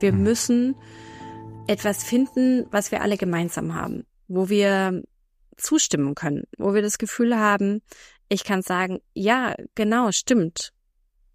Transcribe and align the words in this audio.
Wir 0.00 0.12
mhm. 0.12 0.22
müssen 0.22 0.76
etwas 1.66 2.04
finden, 2.04 2.66
was 2.70 2.90
wir 2.90 3.02
alle 3.02 3.16
gemeinsam 3.16 3.74
haben, 3.74 4.04
wo 4.28 4.48
wir 4.48 5.02
zustimmen 5.56 6.14
können, 6.14 6.44
wo 6.58 6.74
wir 6.74 6.82
das 6.82 6.98
Gefühl 6.98 7.36
haben, 7.36 7.82
ich 8.28 8.44
kann 8.44 8.62
sagen, 8.62 9.00
ja, 9.14 9.54
genau, 9.74 10.12
stimmt. 10.12 10.72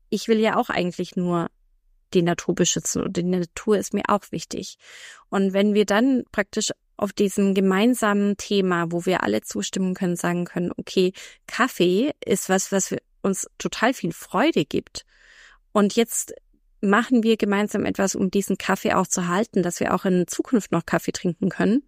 Ich 0.10 0.28
will 0.28 0.40
ja 0.40 0.58
auch 0.58 0.70
eigentlich 0.70 1.16
nur 1.16 1.48
die 2.14 2.22
Natur 2.22 2.54
beschützen 2.54 3.04
und 3.04 3.16
die 3.16 3.24
Natur 3.24 3.78
ist 3.78 3.94
mir 3.94 4.04
auch 4.08 4.24
wichtig. 4.32 4.78
Und 5.30 5.54
wenn 5.54 5.74
wir 5.74 5.86
dann 5.86 6.24
praktisch 6.32 6.72
auf 6.98 7.14
diesem 7.14 7.54
gemeinsamen 7.54 8.36
Thema, 8.38 8.92
wo 8.92 9.06
wir 9.06 9.24
alle 9.24 9.42
zustimmen 9.42 9.94
können, 9.94 10.18
sagen 10.18 10.46
können, 10.46 10.72
okay, 10.78 11.14
Kaffee 11.48 12.12
ist 12.24 12.50
was, 12.50 12.72
was 12.72 12.96
uns 13.22 13.48
total 13.58 13.94
viel 13.94 14.12
Freude 14.12 14.66
gibt. 14.66 15.06
Und 15.72 15.96
jetzt 15.96 16.34
machen 16.82 17.24
wir 17.24 17.38
gemeinsam 17.38 17.86
etwas, 17.86 18.16
um 18.16 18.32
diesen 18.32 18.58
Kaffee 18.58 18.94
auch 18.94 19.08
zu 19.08 19.28
halten, 19.28 19.64
dass 19.64 19.80
wir 19.80 19.94
auch 19.94 20.06
in 20.06 20.28
Zukunft 20.28 20.72
noch 20.72 20.86
Kaffee 20.86 21.12
trinken 21.12 21.50
können, 21.50 21.84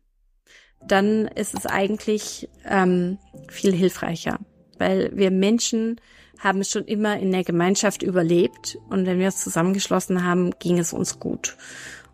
dann 0.87 1.27
ist 1.27 1.53
es 1.53 1.65
eigentlich 1.65 2.49
ähm, 2.65 3.17
viel 3.49 3.73
hilfreicher, 3.73 4.39
weil 4.77 5.11
wir 5.15 5.31
Menschen 5.31 5.99
haben 6.39 6.63
schon 6.63 6.85
immer 6.85 7.17
in 7.19 7.31
der 7.31 7.43
Gemeinschaft 7.43 8.03
überlebt 8.03 8.77
und 8.89 9.05
wenn 9.05 9.19
wir 9.19 9.27
uns 9.27 9.43
zusammengeschlossen 9.43 10.23
haben, 10.23 10.51
ging 10.59 10.77
es 10.77 10.93
uns 10.93 11.19
gut. 11.19 11.57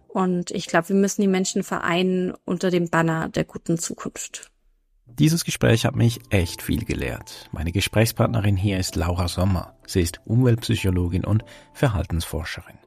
Und 0.07 0.51
ich 0.51 0.67
glaube, 0.67 0.89
wir 0.89 0.95
müssen 0.95 1.21
die 1.21 1.27
Menschen 1.27 1.63
vereinen 1.63 2.33
unter 2.45 2.71
dem 2.71 2.89
Banner 2.89 3.29
der 3.29 3.43
guten 3.43 3.77
Zukunft. 3.77 4.51
Dieses 5.17 5.43
Gespräch 5.43 5.85
hat 5.85 5.95
mich 5.95 6.19
echt 6.29 6.61
viel 6.61 6.85
gelehrt. 6.85 7.49
Meine 7.51 7.71
Gesprächspartnerin 7.71 8.55
hier 8.55 8.79
ist 8.79 8.95
Laura 8.95 9.27
Sommer. 9.27 9.73
Sie 9.85 10.01
ist 10.01 10.21
Umweltpsychologin 10.25 11.25
und 11.25 11.43
Verhaltensforscherin. 11.73 12.77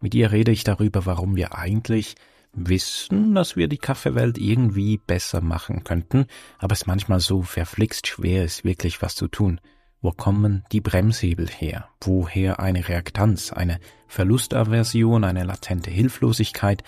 Mit 0.00 0.14
ihr 0.14 0.30
rede 0.30 0.52
ich 0.52 0.64
darüber, 0.64 1.06
warum 1.06 1.36
wir 1.36 1.56
eigentlich 1.56 2.14
wissen, 2.52 3.34
dass 3.34 3.56
wir 3.56 3.68
die 3.68 3.78
Kaffeewelt 3.78 4.38
irgendwie 4.38 4.98
besser 4.98 5.40
machen 5.40 5.84
könnten, 5.84 6.26
aber 6.58 6.72
es 6.72 6.86
manchmal 6.86 7.20
so 7.20 7.42
verflixt 7.42 8.06
schwer 8.06 8.44
ist, 8.44 8.64
wirklich 8.64 9.02
was 9.02 9.14
zu 9.14 9.28
tun. 9.28 9.60
Wo 10.02 10.12
kommen 10.12 10.64
die 10.72 10.80
Bremshebel 10.80 11.48
her? 11.48 11.88
Woher 12.00 12.60
eine 12.60 12.88
Reaktanz, 12.88 13.52
eine 13.52 13.78
Verlustaversion, 14.08 15.24
eine 15.24 15.44
latente 15.44 15.90
Hilflosigkeit 15.90 16.82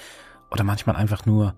oder 0.50 0.64
manchmal 0.64 0.96
einfach 0.96 1.26
nur 1.26 1.54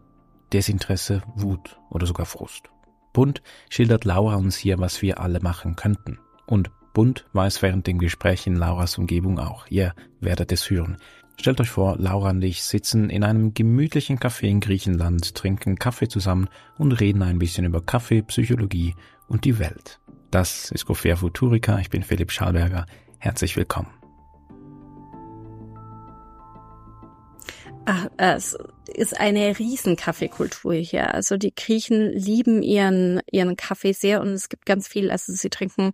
Desinteresse, 0.52 1.22
Wut 1.36 1.78
oder 1.90 2.06
sogar 2.06 2.26
Frust? 2.26 2.73
Bunt 3.14 3.42
schildert 3.70 4.04
Laura 4.04 4.34
uns 4.34 4.56
hier, 4.56 4.78
was 4.78 5.00
wir 5.00 5.20
alle 5.20 5.40
machen 5.40 5.76
könnten. 5.76 6.18
Und 6.44 6.70
Bunt 6.92 7.24
es 7.32 7.62
während 7.62 7.86
dem 7.86 7.98
Gespräch 7.98 8.46
in 8.46 8.56
Lauras 8.56 8.98
Umgebung 8.98 9.38
auch. 9.38 9.66
Ihr 9.68 9.94
werdet 10.20 10.52
es 10.52 10.68
hören. 10.68 10.98
Stellt 11.40 11.60
euch 11.60 11.70
vor, 11.70 11.96
Laura 11.98 12.30
und 12.30 12.42
ich 12.42 12.62
sitzen 12.62 13.10
in 13.10 13.24
einem 13.24 13.54
gemütlichen 13.54 14.18
Café 14.18 14.44
in 14.44 14.60
Griechenland, 14.60 15.34
trinken 15.34 15.76
Kaffee 15.76 16.08
zusammen 16.08 16.48
und 16.76 16.92
reden 16.92 17.22
ein 17.22 17.38
bisschen 17.38 17.64
über 17.64 17.80
Kaffee, 17.80 18.22
Psychologie 18.22 18.94
und 19.26 19.44
die 19.44 19.58
Welt. 19.58 20.00
Das 20.30 20.70
ist 20.70 20.86
Gofea 20.86 21.16
Futurica, 21.16 21.78
ich 21.78 21.90
bin 21.90 22.02
Philipp 22.02 22.30
Schallberger. 22.30 22.86
Herzlich 23.18 23.56
willkommen. 23.56 24.03
Ach, 27.86 28.08
es 28.16 28.56
ist 28.94 29.18
eine 29.18 29.58
riesen 29.58 29.96
Kaffeekultur 29.96 30.74
hier. 30.74 31.12
Also 31.12 31.36
die 31.36 31.54
Griechen 31.54 32.12
lieben 32.12 32.62
ihren, 32.62 33.20
ihren 33.30 33.56
Kaffee 33.56 33.92
sehr 33.92 34.20
und 34.20 34.28
es 34.28 34.48
gibt 34.48 34.64
ganz 34.64 34.88
viel, 34.88 35.10
also 35.10 35.32
sie 35.32 35.50
trinken 35.50 35.92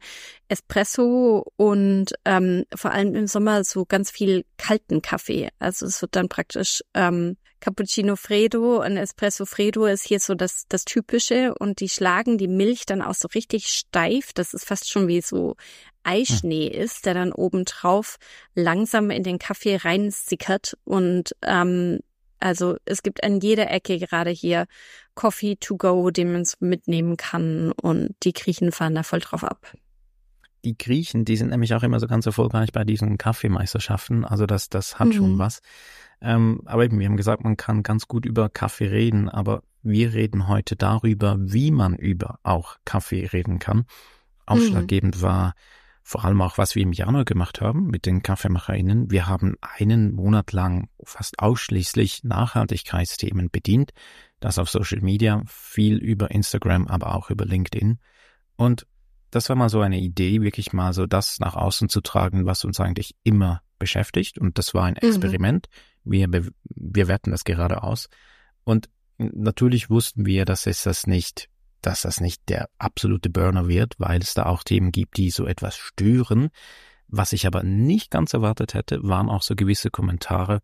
Espresso 0.48 1.44
und 1.56 2.12
ähm, 2.24 2.64
vor 2.74 2.92
allem 2.92 3.14
im 3.14 3.26
Sommer 3.26 3.64
so 3.64 3.84
ganz 3.84 4.10
viel 4.10 4.44
kalten 4.56 5.02
Kaffee. 5.02 5.48
Also 5.58 5.86
es 5.86 6.00
wird 6.00 6.14
dann 6.14 6.28
praktisch 6.28 6.82
ähm, 6.94 7.36
Cappuccino 7.60 8.16
Fredo 8.16 8.82
und 8.82 8.96
Espresso 8.96 9.44
Fredo 9.44 9.84
ist 9.84 10.06
hier 10.06 10.18
so 10.18 10.34
das, 10.34 10.64
das 10.68 10.84
Typische 10.86 11.54
und 11.54 11.80
die 11.80 11.90
schlagen 11.90 12.38
die 12.38 12.48
Milch 12.48 12.86
dann 12.86 13.02
auch 13.02 13.14
so 13.14 13.28
richtig 13.34 13.66
steif. 13.66 14.32
Das 14.32 14.54
ist 14.54 14.64
fast 14.64 14.90
schon 14.90 15.08
wie 15.08 15.20
so 15.20 15.56
Eischnee 16.02 16.66
ist, 16.66 17.04
der 17.04 17.14
dann 17.14 17.32
obendrauf 17.32 18.16
langsam 18.54 19.10
in 19.10 19.22
den 19.22 19.38
Kaffee 19.38 19.76
reinsickert. 19.76 20.76
Und 20.84 21.36
ähm, 21.42 22.00
also 22.38 22.76
es 22.86 23.02
gibt 23.02 23.22
an 23.22 23.40
jeder 23.40 23.70
Ecke 23.70 23.98
gerade 23.98 24.30
hier 24.30 24.66
Coffee 25.14 25.56
to 25.56 25.76
go, 25.76 26.10
den 26.10 26.32
man 26.32 26.46
mitnehmen 26.60 27.18
kann. 27.18 27.72
Und 27.72 28.14
die 28.22 28.32
Griechen 28.32 28.72
fahren 28.72 28.94
da 28.94 29.02
voll 29.02 29.20
drauf 29.20 29.44
ab. 29.44 29.74
Die 30.64 30.76
Griechen, 30.76 31.24
die 31.24 31.36
sind 31.36 31.50
nämlich 31.50 31.74
auch 31.74 31.82
immer 31.82 32.00
so 32.00 32.06
ganz 32.06 32.26
erfolgreich 32.26 32.72
bei 32.72 32.84
diesen 32.84 33.18
Kaffeemeisterschaften. 33.18 34.24
Also 34.24 34.46
das, 34.46 34.68
das 34.68 34.98
hat 34.98 35.08
mhm. 35.08 35.12
schon 35.12 35.38
was. 35.38 35.60
Ähm, 36.20 36.62
aber 36.66 36.84
eben, 36.84 36.98
wir 36.98 37.06
haben 37.06 37.16
gesagt, 37.16 37.44
man 37.44 37.56
kann 37.56 37.82
ganz 37.82 38.08
gut 38.08 38.26
über 38.26 38.48
Kaffee 38.48 38.88
reden, 38.88 39.28
aber 39.28 39.62
wir 39.82 40.12
reden 40.12 40.48
heute 40.48 40.76
darüber, 40.76 41.36
wie 41.38 41.70
man 41.70 41.94
über 41.94 42.38
auch 42.42 42.76
Kaffee 42.84 43.26
reden 43.26 43.58
kann. 43.58 43.86
Ausschlaggebend 44.46 45.18
mhm. 45.18 45.22
war 45.22 45.54
vor 46.02 46.24
allem 46.24 46.42
auch, 46.42 46.58
was 46.58 46.74
wir 46.74 46.82
im 46.82 46.92
Januar 46.92 47.24
gemacht 47.24 47.60
haben 47.60 47.86
mit 47.86 48.04
den 48.04 48.22
KaffeemacherInnen. 48.22 49.10
Wir 49.10 49.28
haben 49.28 49.56
einen 49.60 50.12
Monat 50.12 50.52
lang 50.52 50.88
fast 51.04 51.38
ausschließlich 51.38 52.24
Nachhaltigkeitsthemen 52.24 53.50
bedient. 53.50 53.92
Das 54.40 54.58
auf 54.58 54.70
Social 54.70 55.02
Media, 55.02 55.42
viel 55.46 55.98
über 55.98 56.30
Instagram, 56.30 56.88
aber 56.88 57.14
auch 57.14 57.30
über 57.30 57.44
LinkedIn. 57.44 57.98
Und 58.56 58.86
das 59.30 59.48
war 59.48 59.56
mal 59.56 59.68
so 59.68 59.80
eine 59.80 60.00
Idee, 60.00 60.42
wirklich 60.42 60.72
mal 60.72 60.92
so 60.92 61.06
das 61.06 61.38
nach 61.38 61.54
außen 61.54 61.88
zu 61.88 62.00
tragen, 62.00 62.44
was 62.44 62.64
uns 62.64 62.80
eigentlich 62.80 63.14
immer 63.22 63.62
beschäftigt. 63.78 64.38
Und 64.38 64.58
das 64.58 64.74
war 64.74 64.84
ein 64.84 64.98
mhm. 65.00 65.08
Experiment. 65.08 65.68
Mhm. 65.70 65.89
Wir, 66.04 66.28
wir 66.30 67.08
werten 67.08 67.30
das 67.30 67.44
gerade 67.44 67.82
aus. 67.82 68.08
Und 68.64 68.88
natürlich 69.18 69.90
wussten 69.90 70.26
wir, 70.26 70.44
dass 70.44 70.66
es 70.66 70.82
das 70.82 71.06
nicht 71.06 71.48
dass 71.82 72.02
das 72.02 72.20
nicht 72.20 72.48
der 72.48 72.68
absolute 72.78 73.30
Burner 73.30 73.68
wird, 73.68 73.94
weil 73.98 74.20
es 74.20 74.34
da 74.34 74.46
auch 74.46 74.62
Themen 74.62 74.92
gibt, 74.92 75.16
die 75.16 75.30
so 75.30 75.46
etwas 75.46 75.76
stören. 75.76 76.50
Was 77.08 77.32
ich 77.32 77.46
aber 77.46 77.62
nicht 77.62 78.10
ganz 78.10 78.34
erwartet 78.34 78.74
hätte, 78.74 79.00
waren 79.02 79.28
auch 79.28 79.42
so 79.42 79.56
gewisse 79.56 79.90
Kommentare, 79.90 80.60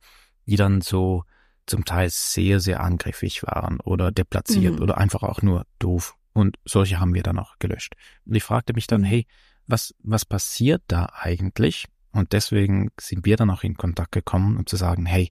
die 0.47 0.57
dann 0.57 0.81
so 0.81 1.25
zum 1.67 1.85
Teil 1.85 2.09
sehr, 2.11 2.61
sehr 2.61 2.81
angriffig 2.81 3.43
waren 3.43 3.81
oder 3.81 4.13
deplatziert 4.13 4.77
mhm. 4.77 4.83
oder 4.83 4.99
einfach 4.99 5.23
auch 5.23 5.43
nur 5.43 5.67
doof. 5.79 6.15
Und 6.33 6.59
solche 6.65 7.01
haben 7.01 7.15
wir 7.15 7.23
dann 7.23 7.39
auch 7.39 7.59
gelöscht. 7.59 7.95
Und 8.25 8.35
ich 8.35 8.45
fragte 8.45 8.75
mich 8.75 8.87
dann, 8.87 9.03
hey, 9.03 9.27
was, 9.67 9.95
was 10.03 10.25
passiert 10.25 10.83
da 10.87 11.09
eigentlich? 11.15 11.87
Und 12.17 12.33
deswegen 12.33 12.89
sind 12.99 13.27
wir 13.27 13.37
dann 13.37 13.51
auch 13.51 13.63
in 13.63 13.77
Kontakt 13.77 14.13
gekommen, 14.13 14.57
um 14.57 14.67
zu 14.67 14.77
sagen, 14.77 15.05
hey, 15.05 15.29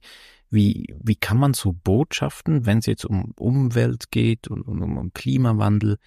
wie, 0.50 0.94
wie 1.02 1.16
kann 1.16 1.36
man 1.36 1.52
so 1.52 1.72
Botschaften, 1.72 2.64
wenn 2.64 2.78
es 2.78 2.86
jetzt 2.86 3.04
um 3.04 3.32
Umwelt 3.36 4.12
geht 4.12 4.46
und 4.46 4.62
um, 4.62 4.96
um 4.96 5.12
Klimawandel 5.12 5.98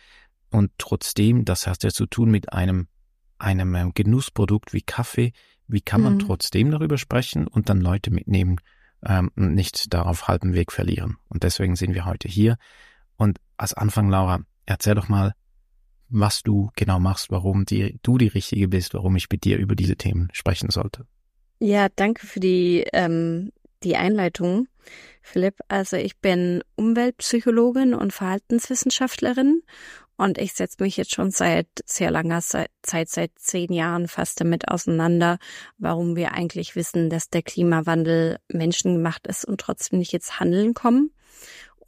und 0.51 0.71
trotzdem, 0.77 1.43
das 1.43 1.67
hat 1.67 1.83
ja 1.83 1.89
zu 1.89 2.05
tun 2.05 2.31
mit 2.31 2.53
einem, 2.53 2.87
einem 3.37 3.75
ähm, 3.75 3.91
Genussprodukt 3.93 4.71
wie 4.71 4.81
Kaffee, 4.81 5.33
wie 5.67 5.81
kann 5.81 6.01
man 6.01 6.13
mhm. 6.13 6.19
trotzdem 6.19 6.71
darüber 6.71 6.97
sprechen 6.97 7.45
und 7.45 7.67
dann 7.67 7.81
Leute 7.81 8.09
mitnehmen 8.09 8.61
ähm, 9.05 9.31
und 9.35 9.53
nicht 9.53 9.93
darauf 9.93 10.29
halben 10.29 10.53
Weg 10.53 10.71
verlieren. 10.71 11.17
Und 11.27 11.43
deswegen 11.43 11.75
sind 11.75 11.93
wir 11.93 12.05
heute 12.05 12.29
hier. 12.29 12.57
Und 13.17 13.39
als 13.57 13.73
Anfang, 13.73 14.09
Laura, 14.09 14.39
erzähl 14.65 14.95
doch 14.95 15.09
mal, 15.09 15.33
was 16.09 16.43
du 16.43 16.69
genau 16.75 16.99
machst, 16.99 17.31
warum 17.31 17.65
die, 17.65 17.99
du 18.03 18.17
die 18.17 18.27
Richtige 18.27 18.67
bist, 18.67 18.93
warum 18.93 19.15
ich 19.15 19.27
mit 19.29 19.43
dir 19.43 19.57
über 19.57 19.75
diese 19.75 19.95
Themen 19.95 20.29
sprechen 20.33 20.69
sollte. 20.69 21.05
Ja, 21.59 21.87
danke 21.89 22.25
für 22.25 22.39
die 22.39 22.85
ähm, 22.93 23.51
die 23.83 23.95
Einleitung, 23.95 24.67
Philipp. 25.21 25.59
Also 25.67 25.97
ich 25.97 26.17
bin 26.17 26.63
Umweltpsychologin 26.75 27.93
und 27.93 28.13
Verhaltenswissenschaftlerin 28.13 29.61
und 30.17 30.37
ich 30.37 30.53
setze 30.53 30.83
mich 30.83 30.97
jetzt 30.97 31.13
schon 31.13 31.31
seit 31.31 31.67
sehr 31.85 32.11
langer 32.11 32.41
Zeit, 32.41 32.69
seit 33.09 33.31
zehn 33.37 33.71
Jahren 33.71 34.07
fast 34.07 34.41
damit 34.41 34.67
auseinander, 34.67 35.37
warum 35.77 36.15
wir 36.15 36.33
eigentlich 36.33 36.75
wissen, 36.75 37.09
dass 37.09 37.29
der 37.29 37.41
Klimawandel 37.41 38.37
menschengemacht 38.49 39.27
ist 39.27 39.45
und 39.45 39.61
trotzdem 39.61 39.99
nicht 39.99 40.13
ins 40.13 40.39
Handeln 40.39 40.73
kommen 40.73 41.11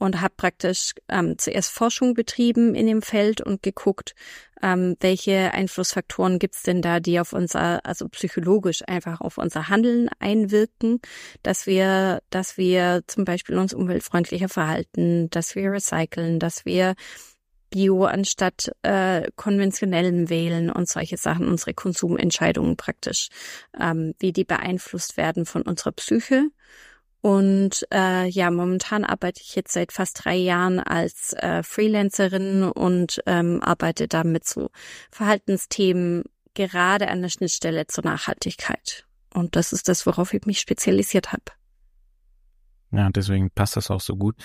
und 0.01 0.19
habe 0.19 0.33
praktisch 0.35 0.93
ähm, 1.09 1.37
zuerst 1.37 1.71
Forschung 1.71 2.15
betrieben 2.15 2.73
in 2.73 2.87
dem 2.87 3.03
Feld 3.03 3.39
und 3.39 3.61
geguckt, 3.61 4.15
ähm, 4.63 4.95
welche 4.99 5.53
Einflussfaktoren 5.53 6.39
gibt's 6.39 6.63
denn 6.63 6.81
da, 6.81 6.99
die 6.99 7.19
auf 7.19 7.33
unser, 7.33 7.85
also 7.85 8.09
psychologisch 8.09 8.81
einfach 8.87 9.21
auf 9.21 9.37
unser 9.37 9.69
Handeln 9.69 10.09
einwirken, 10.17 11.01
dass 11.43 11.67
wir, 11.67 12.23
dass 12.31 12.57
wir 12.57 13.03
zum 13.05 13.25
Beispiel 13.25 13.59
uns 13.59 13.75
umweltfreundlicher 13.75 14.49
verhalten, 14.49 15.29
dass 15.29 15.53
wir 15.53 15.71
recyceln, 15.71 16.39
dass 16.39 16.65
wir 16.65 16.95
Bio 17.69 18.05
anstatt 18.05 18.71
äh, 18.81 19.29
konventionellen 19.35 20.29
wählen 20.29 20.71
und 20.71 20.89
solche 20.89 21.17
Sachen, 21.17 21.47
unsere 21.47 21.75
Konsumentscheidungen 21.75 22.75
praktisch, 22.75 23.29
ähm, 23.79 24.15
wie 24.17 24.33
die 24.33 24.45
beeinflusst 24.45 25.15
werden 25.15 25.45
von 25.45 25.61
unserer 25.61 25.91
Psyche 25.91 26.49
und 27.21 27.85
äh, 27.93 28.27
ja, 28.27 28.49
momentan 28.49 29.05
arbeite 29.05 29.41
ich 29.41 29.55
jetzt 29.55 29.73
seit 29.73 29.91
fast 29.91 30.25
drei 30.25 30.35
Jahren 30.35 30.79
als 30.79 31.33
äh, 31.33 31.61
Freelancerin 31.61 32.63
und 32.63 33.21
ähm, 33.27 33.61
arbeite 33.61 34.07
da 34.07 34.23
mit 34.23 34.45
so 34.45 34.69
Verhaltensthemen 35.11 36.23
gerade 36.55 37.09
an 37.09 37.21
der 37.21 37.29
Schnittstelle 37.29 37.85
zur 37.85 38.03
Nachhaltigkeit. 38.05 39.05
Und 39.33 39.55
das 39.55 39.71
ist 39.71 39.87
das, 39.87 40.05
worauf 40.07 40.33
ich 40.33 40.45
mich 40.45 40.59
spezialisiert 40.59 41.31
habe. 41.31 41.43
Ja, 42.91 43.09
deswegen 43.09 43.51
passt 43.51 43.77
das 43.77 43.91
auch 43.91 44.01
so 44.01 44.15
gut. 44.15 44.35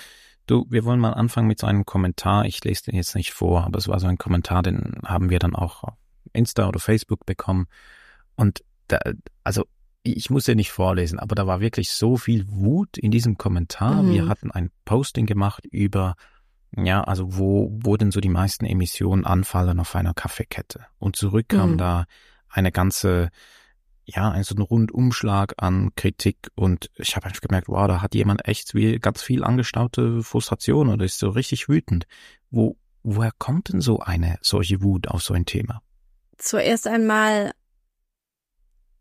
Du, 0.45 0.65
wir 0.69 0.85
wollen 0.85 0.99
mal 0.99 1.13
anfangen 1.13 1.47
mit 1.47 1.59
so 1.59 1.67
einem 1.67 1.83
Kommentar. 1.83 2.45
Ich 2.45 2.63
lese 2.63 2.83
den 2.83 2.95
jetzt 2.95 3.15
nicht 3.15 3.33
vor, 3.33 3.65
aber 3.65 3.79
es 3.79 3.87
war 3.87 3.99
so 3.99 4.07
ein 4.07 4.17
Kommentar, 4.17 4.61
den 4.61 5.01
haben 5.03 5.29
wir 5.29 5.39
dann 5.39 5.55
auch 5.55 5.83
auf 5.83 5.93
Insta 6.31 6.67
oder 6.67 6.79
Facebook 6.79 7.25
bekommen. 7.25 7.67
Und 8.35 8.63
da, 8.87 8.99
also 9.43 9.65
ich 10.13 10.29
muss 10.29 10.47
ja 10.47 10.55
nicht 10.55 10.71
vorlesen, 10.71 11.19
aber 11.19 11.35
da 11.35 11.47
war 11.47 11.59
wirklich 11.59 11.91
so 11.91 12.17
viel 12.17 12.45
Wut 12.47 12.97
in 12.97 13.11
diesem 13.11 13.37
Kommentar. 13.37 14.03
Mhm. 14.03 14.11
Wir 14.11 14.27
hatten 14.27 14.51
ein 14.51 14.71
Posting 14.85 15.25
gemacht 15.25 15.65
über, 15.65 16.15
ja, 16.75 17.03
also 17.03 17.37
wo, 17.37 17.69
wo 17.81 17.97
denn 17.97 18.11
so 18.11 18.19
die 18.19 18.29
meisten 18.29 18.65
Emissionen 18.65 19.25
anfallen 19.25 19.79
auf 19.79 19.95
einer 19.95 20.13
Kaffeekette. 20.13 20.85
Und 20.99 21.15
zurück 21.15 21.49
kam 21.49 21.73
mhm. 21.73 21.77
da 21.77 22.05
eine 22.49 22.71
ganze 22.71 23.29
ja, 24.09 24.31
ein 24.31 24.43
so 24.43 24.55
ein 24.55 24.61
Rundumschlag 24.61 25.55
an 25.57 25.91
Kritik 25.95 26.49
und 26.55 26.89
ich 26.95 27.17
habe 27.17 27.25
einfach 27.27 27.41
gemerkt, 27.41 27.67
wow, 27.67 27.87
da 27.87 28.01
hat 28.01 28.15
jemand 28.15 28.47
echt 28.47 28.73
wie 28.73 28.99
ganz 28.99 29.21
viel 29.21 29.43
angestaute 29.43 30.23
Frustration 30.23 30.87
oder 30.87 31.03
ist 31.03 31.19
so 31.19 31.29
richtig 31.29 31.67
wütend. 31.67 32.07
Wo, 32.49 32.77
woher 33.03 33.31
kommt 33.37 33.73
denn 33.73 33.81
so 33.81 33.99
eine 33.99 34.37
solche 34.41 34.81
Wut 34.81 35.09
auf 35.09 35.23
so 35.23 35.33
ein 35.33 35.45
Thema? 35.45 35.81
Zuerst 36.37 36.87
einmal 36.87 37.51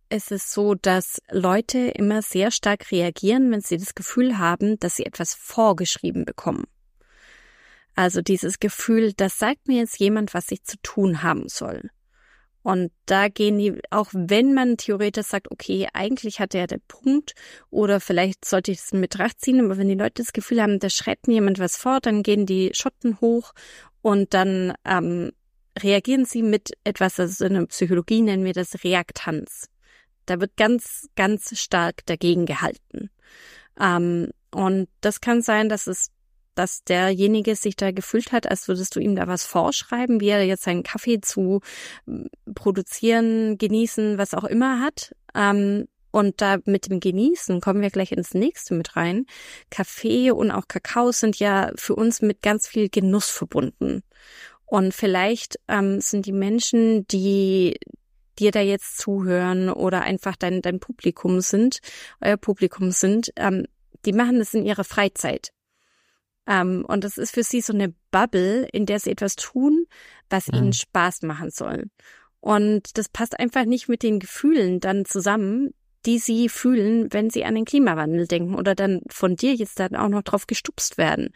ist 0.08 0.32
es 0.32 0.52
so, 0.52 0.74
dass 0.74 1.20
Leute 1.30 1.78
immer 1.78 2.22
sehr 2.22 2.50
stark 2.50 2.90
reagieren, 2.92 3.50
wenn 3.50 3.60
sie 3.60 3.76
das 3.76 3.94
Gefühl 3.94 4.38
haben, 4.38 4.78
dass 4.78 4.96
sie 4.96 5.06
etwas 5.06 5.34
vorgeschrieben 5.34 6.24
bekommen. 6.24 6.64
Also 7.94 8.20
dieses 8.20 8.58
Gefühl, 8.60 9.12
das 9.14 9.38
sagt 9.38 9.68
mir 9.68 9.78
jetzt 9.78 9.98
jemand, 9.98 10.34
was 10.34 10.50
ich 10.50 10.62
zu 10.64 10.76
tun 10.82 11.22
haben 11.22 11.48
soll. 11.48 11.90
Und 12.62 12.90
da 13.06 13.28
gehen 13.28 13.58
die, 13.58 13.80
auch 13.90 14.08
wenn 14.12 14.52
man 14.52 14.76
theoretisch 14.76 15.26
sagt, 15.26 15.52
okay, 15.52 15.86
eigentlich 15.92 16.40
hat 16.40 16.52
er 16.52 16.66
den 16.66 16.80
Punkt 16.88 17.34
oder 17.70 18.00
vielleicht 18.00 18.44
sollte 18.44 18.72
ich 18.72 18.78
es 18.78 18.90
in 18.90 19.00
Betracht 19.00 19.40
ziehen, 19.40 19.64
aber 19.64 19.78
wenn 19.78 19.88
die 19.88 19.94
Leute 19.94 20.22
das 20.22 20.32
Gefühl 20.32 20.60
haben, 20.60 20.80
da 20.80 20.90
schreibt 20.90 21.28
mir 21.28 21.34
jemand 21.34 21.60
was 21.60 21.76
vor, 21.76 22.00
dann 22.00 22.24
gehen 22.24 22.44
die 22.44 22.70
Schotten 22.74 23.20
hoch 23.20 23.52
und 24.02 24.34
dann 24.34 24.74
ähm, 24.84 25.30
reagieren 25.78 26.24
sie 26.24 26.42
mit 26.42 26.72
etwas, 26.82 27.20
also 27.20 27.44
in 27.44 27.54
der 27.54 27.66
Psychologie 27.66 28.20
nennen 28.20 28.44
wir 28.44 28.52
das 28.52 28.82
Reaktanz. 28.82 29.68
Da 30.26 30.40
wird 30.40 30.56
ganz, 30.56 31.08
ganz 31.16 31.58
stark 31.58 32.04
dagegen 32.06 32.46
gehalten. 32.46 33.10
Ähm, 33.80 34.30
und 34.50 34.88
das 35.00 35.20
kann 35.20 35.42
sein, 35.42 35.68
dass 35.68 35.86
es 35.86 36.10
dass 36.56 36.82
derjenige 36.84 37.54
sich 37.54 37.76
da 37.76 37.92
gefühlt 37.92 38.32
hat, 38.32 38.50
als 38.50 38.66
würdest 38.66 38.96
du 38.96 39.00
ihm 39.00 39.14
da 39.14 39.28
was 39.28 39.44
vorschreiben, 39.44 40.20
wie 40.20 40.30
er 40.30 40.42
jetzt 40.42 40.64
seinen 40.64 40.82
Kaffee 40.82 41.20
zu 41.20 41.60
hm, 42.06 42.28
produzieren, 42.54 43.58
genießen, 43.58 44.18
was 44.18 44.34
auch 44.34 44.44
immer 44.44 44.80
hat. 44.80 45.14
Ähm, 45.34 45.86
und 46.10 46.40
da 46.40 46.56
mit 46.64 46.88
dem 46.88 46.98
Genießen 46.98 47.60
kommen 47.60 47.82
wir 47.82 47.90
gleich 47.90 48.10
ins 48.10 48.32
nächste 48.32 48.72
mit 48.72 48.96
rein. 48.96 49.26
Kaffee 49.68 50.30
und 50.30 50.50
auch 50.50 50.66
Kakao 50.66 51.12
sind 51.12 51.38
ja 51.38 51.72
für 51.76 51.94
uns 51.94 52.22
mit 52.22 52.40
ganz 52.40 52.66
viel 52.66 52.88
Genuss 52.88 53.28
verbunden. 53.28 54.02
Und 54.64 54.94
vielleicht 54.94 55.60
ähm, 55.68 56.00
sind 56.00 56.24
die 56.24 56.32
Menschen, 56.32 57.06
die 57.08 57.76
dir 58.38 58.50
da 58.50 58.60
jetzt 58.60 58.98
zuhören 58.98 59.68
oder 59.70 60.02
einfach 60.02 60.36
dein, 60.36 60.62
dein 60.62 60.80
Publikum 60.80 61.40
sind, 61.40 61.78
euer 62.20 62.36
Publikum 62.36 62.90
sind, 62.90 63.32
ähm, 63.36 63.66
die 64.04 64.12
machen 64.12 64.38
das 64.38 64.54
in 64.54 64.64
ihrer 64.64 64.84
Freizeit. 64.84 65.50
Ähm, 66.46 66.84
und 66.86 67.04
das 67.04 67.18
ist 67.18 67.34
für 67.34 67.42
sie 67.42 67.60
so 67.60 67.72
eine 67.72 67.92
Bubble, 68.10 68.68
in 68.72 68.86
der 68.86 69.00
sie 69.00 69.10
etwas 69.10 69.36
tun, 69.36 69.86
was 70.30 70.48
mhm. 70.48 70.54
ihnen 70.54 70.72
Spaß 70.72 71.22
machen 71.22 71.50
soll. 71.50 71.90
Und 72.40 72.96
das 72.96 73.08
passt 73.08 73.38
einfach 73.38 73.64
nicht 73.64 73.88
mit 73.88 74.02
den 74.02 74.20
Gefühlen 74.20 74.78
dann 74.78 75.04
zusammen, 75.04 75.74
die 76.04 76.18
sie 76.20 76.48
fühlen, 76.48 77.12
wenn 77.12 77.30
sie 77.30 77.44
an 77.44 77.56
den 77.56 77.64
Klimawandel 77.64 78.28
denken 78.28 78.54
oder 78.54 78.76
dann 78.76 79.00
von 79.10 79.34
dir 79.34 79.54
jetzt 79.54 79.80
dann 79.80 79.96
auch 79.96 80.08
noch 80.08 80.22
drauf 80.22 80.46
gestupst 80.46 80.98
werden. 80.98 81.30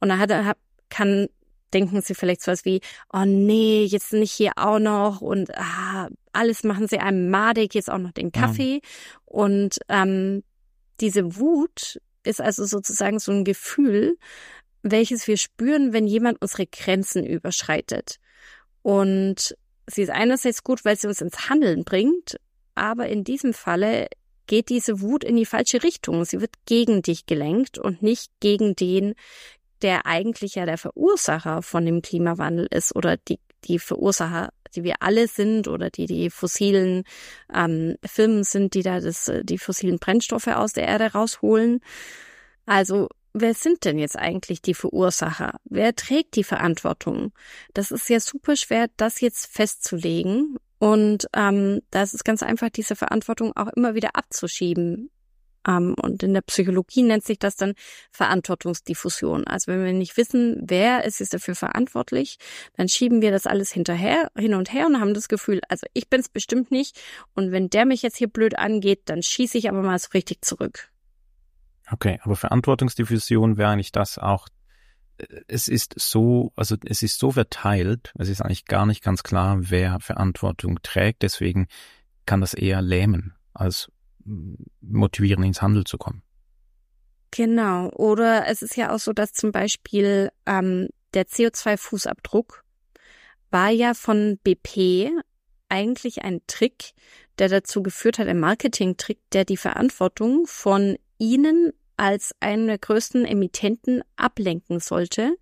Und 0.00 0.08
da 0.08 0.18
hat, 0.18 0.56
kann 0.88 1.28
denken 1.74 2.00
sie 2.00 2.14
vielleicht 2.14 2.42
so 2.42 2.52
was 2.52 2.64
wie, 2.64 2.80
oh 3.12 3.24
nee, 3.24 3.84
jetzt 3.84 4.12
nicht 4.12 4.32
hier 4.32 4.52
auch 4.56 4.78
noch 4.78 5.20
und 5.20 5.50
ah, 5.56 6.08
alles 6.32 6.64
machen 6.64 6.88
sie 6.88 6.98
einem 6.98 7.28
madig, 7.30 7.74
jetzt 7.74 7.90
auch 7.90 7.98
noch 7.98 8.12
den 8.12 8.32
Kaffee. 8.32 8.74
Ja. 8.74 8.80
Und 9.26 9.78
ähm, 9.88 10.42
diese 11.00 11.36
Wut 11.36 12.00
ist 12.22 12.40
also 12.40 12.64
sozusagen 12.64 13.18
so 13.18 13.32
ein 13.32 13.44
Gefühl, 13.44 14.16
welches 14.82 15.26
wir 15.26 15.36
spüren, 15.36 15.92
wenn 15.92 16.06
jemand 16.06 16.40
unsere 16.40 16.66
Grenzen 16.66 17.24
überschreitet. 17.24 18.18
Und 18.82 19.56
sie 19.86 20.02
ist 20.02 20.10
einerseits 20.10 20.62
gut, 20.62 20.84
weil 20.84 20.96
sie 20.96 21.08
uns 21.08 21.20
ins 21.20 21.48
Handeln 21.48 21.84
bringt, 21.84 22.38
aber 22.74 23.08
in 23.08 23.24
diesem 23.24 23.54
Falle 23.54 24.08
geht 24.46 24.68
diese 24.68 25.00
Wut 25.00 25.24
in 25.24 25.36
die 25.36 25.46
falsche 25.46 25.82
Richtung. 25.82 26.24
Sie 26.24 26.40
wird 26.40 26.52
gegen 26.66 27.02
dich 27.02 27.26
gelenkt 27.26 27.78
und 27.78 28.02
nicht 28.02 28.30
gegen 28.40 28.76
den, 28.76 29.14
der 29.84 30.06
eigentlich 30.06 30.56
ja 30.56 30.66
der 30.66 30.78
Verursacher 30.78 31.62
von 31.62 31.84
dem 31.84 32.02
Klimawandel 32.02 32.66
ist 32.70 32.96
oder 32.96 33.16
die, 33.16 33.38
die 33.64 33.78
Verursacher, 33.78 34.48
die 34.74 34.82
wir 34.82 34.96
alle 35.00 35.28
sind 35.28 35.68
oder 35.68 35.90
die 35.90 36.06
die 36.06 36.30
fossilen 36.30 37.04
ähm, 37.54 37.96
Firmen 38.04 38.42
sind, 38.42 38.74
die 38.74 38.82
da 38.82 38.98
das, 38.98 39.30
die 39.42 39.58
fossilen 39.58 39.98
Brennstoffe 39.98 40.48
aus 40.48 40.72
der 40.72 40.88
Erde 40.88 41.12
rausholen. 41.12 41.80
Also 42.66 43.08
wer 43.34 43.52
sind 43.52 43.84
denn 43.84 43.98
jetzt 43.98 44.16
eigentlich 44.16 44.62
die 44.62 44.74
Verursacher? 44.74 45.60
Wer 45.64 45.94
trägt 45.94 46.34
die 46.36 46.44
Verantwortung? 46.44 47.32
Das 47.74 47.90
ist 47.90 48.08
ja 48.08 48.20
super 48.20 48.56
schwer, 48.56 48.88
das 48.96 49.20
jetzt 49.20 49.46
festzulegen. 49.46 50.56
Und 50.78 51.28
ähm, 51.36 51.80
das 51.90 52.14
ist 52.14 52.24
ganz 52.24 52.42
einfach, 52.42 52.70
diese 52.70 52.96
Verantwortung 52.96 53.56
auch 53.56 53.68
immer 53.68 53.94
wieder 53.94 54.10
abzuschieben. 54.14 55.10
Ähm, 55.66 55.94
und 56.00 56.22
in 56.22 56.34
der 56.34 56.42
Psychologie 56.42 57.02
nennt 57.02 57.24
sich 57.24 57.38
das 57.38 57.56
dann 57.56 57.74
Verantwortungsdiffusion. 58.10 59.46
Also 59.46 59.72
wenn 59.72 59.84
wir 59.84 59.92
nicht 59.92 60.16
wissen, 60.16 60.62
wer 60.64 61.04
ist 61.04 61.20
jetzt 61.20 61.34
dafür 61.34 61.54
verantwortlich, 61.54 62.38
dann 62.76 62.88
schieben 62.88 63.22
wir 63.22 63.30
das 63.30 63.46
alles 63.46 63.72
hinterher, 63.72 64.30
hin 64.36 64.54
und 64.54 64.72
her 64.72 64.86
und 64.86 65.00
haben 65.00 65.14
das 65.14 65.28
Gefühl, 65.28 65.60
also 65.68 65.86
ich 65.92 66.08
bin 66.08 66.20
es 66.20 66.28
bestimmt 66.28 66.70
nicht. 66.70 67.00
Und 67.34 67.52
wenn 67.52 67.70
der 67.70 67.86
mich 67.86 68.02
jetzt 68.02 68.16
hier 68.16 68.28
blöd 68.28 68.58
angeht, 68.58 69.02
dann 69.06 69.22
schieße 69.22 69.58
ich 69.58 69.68
aber 69.68 69.82
mal 69.82 69.98
so 69.98 70.08
richtig 70.14 70.44
zurück. 70.44 70.90
Okay, 71.90 72.18
aber 72.22 72.36
Verantwortungsdiffusion 72.36 73.58
wäre 73.58 73.70
eigentlich 73.70 73.92
das 73.92 74.18
auch, 74.18 74.48
es 75.46 75.68
ist 75.68 75.94
so, 75.96 76.52
also 76.56 76.76
es 76.84 77.02
ist 77.02 77.18
so 77.18 77.30
verteilt, 77.30 78.12
es 78.18 78.28
ist 78.28 78.40
eigentlich 78.40 78.64
gar 78.64 78.86
nicht 78.86 79.02
ganz 79.02 79.22
klar, 79.22 79.58
wer 79.60 80.00
Verantwortung 80.00 80.80
trägt, 80.82 81.22
deswegen 81.22 81.68
kann 82.26 82.40
das 82.40 82.54
eher 82.54 82.82
lähmen 82.82 83.34
als 83.52 83.90
motivieren, 84.80 85.44
ins 85.44 85.62
Handel 85.62 85.84
zu 85.84 85.98
kommen. 85.98 86.22
Genau. 87.30 87.90
Oder 87.90 88.46
es 88.46 88.62
ist 88.62 88.76
ja 88.76 88.94
auch 88.94 88.98
so, 88.98 89.12
dass 89.12 89.32
zum 89.32 89.50
Beispiel 89.50 90.30
ähm, 90.46 90.88
der 91.14 91.26
CO2-Fußabdruck 91.26 92.62
war 93.50 93.70
ja 93.70 93.94
von 93.94 94.38
BP 94.42 95.10
eigentlich 95.68 96.22
ein 96.22 96.40
Trick, 96.46 96.92
der 97.38 97.48
dazu 97.48 97.82
geführt 97.82 98.18
hat, 98.18 98.28
ein 98.28 98.38
Marketing-Trick, 98.38 99.18
der 99.32 99.44
die 99.44 99.56
Verantwortung 99.56 100.46
von 100.46 100.96
Ihnen 101.18 101.72
als 101.96 102.34
einen 102.40 102.66
der 102.66 102.78
größten 102.78 103.24
Emittenten 103.24 104.02
ablenken 104.16 104.80
sollte 104.80 105.36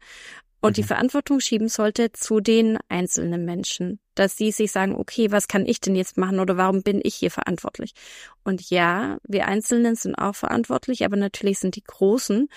und 0.62 0.71
mhm. 0.71 0.75
die 0.75 0.83
Verantwortung 0.85 1.40
schieben 1.40 1.69
sollte 1.69 2.12
zu 2.12 2.40
den 2.40 2.78
einzelnen 2.88 3.45
Menschen, 3.45 4.00
dass 4.14 4.37
sie 4.37 4.52
sich 4.52 4.73
sagen, 4.73 4.95
okay, 4.95 5.31
was 5.31 5.49
kann 5.49 5.66
ich 5.66 5.81
denn 5.81 5.97
jetzt 5.97 6.16
machen 6.16 6.40
oder 6.40 6.57
warum 6.57 6.83
bin 6.83 7.00
ich 7.02 7.16
hier 7.16 7.31
verantwortlich? 7.31 7.92
Und 8.45 8.71
ja, 8.71 9.19
wir 9.25 9.49
Einzelnen 9.49 9.97
sind 9.97 10.14
auch 10.14 10.37
verantwortlich, 10.37 11.04
aber 11.04 11.16
natürlich 11.16 11.59
sind 11.59 11.76
die 11.76 11.85
Großen, 11.85 12.49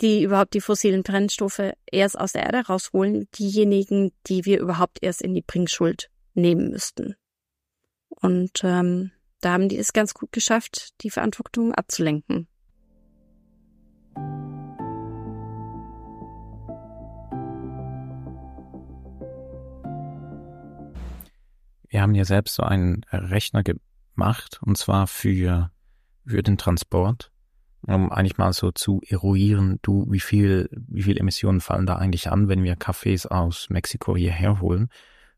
die 0.00 0.22
überhaupt 0.22 0.54
die 0.54 0.60
fossilen 0.60 1.02
Brennstoffe 1.02 1.72
erst 1.90 2.18
aus 2.18 2.32
der 2.32 2.44
Erde 2.44 2.66
rausholen, 2.66 3.28
diejenigen, 3.38 4.12
die 4.26 4.44
wir 4.44 4.60
überhaupt 4.60 4.98
erst 5.02 5.22
in 5.22 5.34
die 5.34 5.42
Bringschuld 5.42 6.10
nehmen 6.34 6.70
müssten. 6.70 7.16
Und 8.08 8.60
ähm, 8.64 9.12
da 9.40 9.52
haben 9.52 9.68
die 9.68 9.78
es 9.78 9.92
ganz 9.92 10.14
gut 10.14 10.32
geschafft, 10.32 10.90
die 11.02 11.10
Verantwortung 11.10 11.74
abzulenken. 11.74 12.48
Wir 21.90 22.02
haben 22.02 22.14
ja 22.14 22.24
selbst 22.24 22.54
so 22.54 22.62
einen 22.62 23.04
Rechner 23.10 23.62
gemacht, 23.62 24.60
und 24.64 24.78
zwar 24.78 25.08
für, 25.08 25.70
für 26.24 26.42
den 26.42 26.56
Transport, 26.56 27.32
um 27.82 28.12
eigentlich 28.12 28.38
mal 28.38 28.52
so 28.52 28.70
zu 28.70 29.00
eruieren, 29.06 29.80
du, 29.82 30.06
wie 30.08 30.20
viel, 30.20 30.68
wie 30.70 31.02
viel 31.02 31.18
Emissionen 31.18 31.60
fallen 31.60 31.86
da 31.86 31.96
eigentlich 31.96 32.30
an, 32.30 32.48
wenn 32.48 32.62
wir 32.62 32.76
Kaffees 32.76 33.26
aus 33.26 33.68
Mexiko 33.70 34.16
hierher 34.16 34.60
holen. 34.60 34.88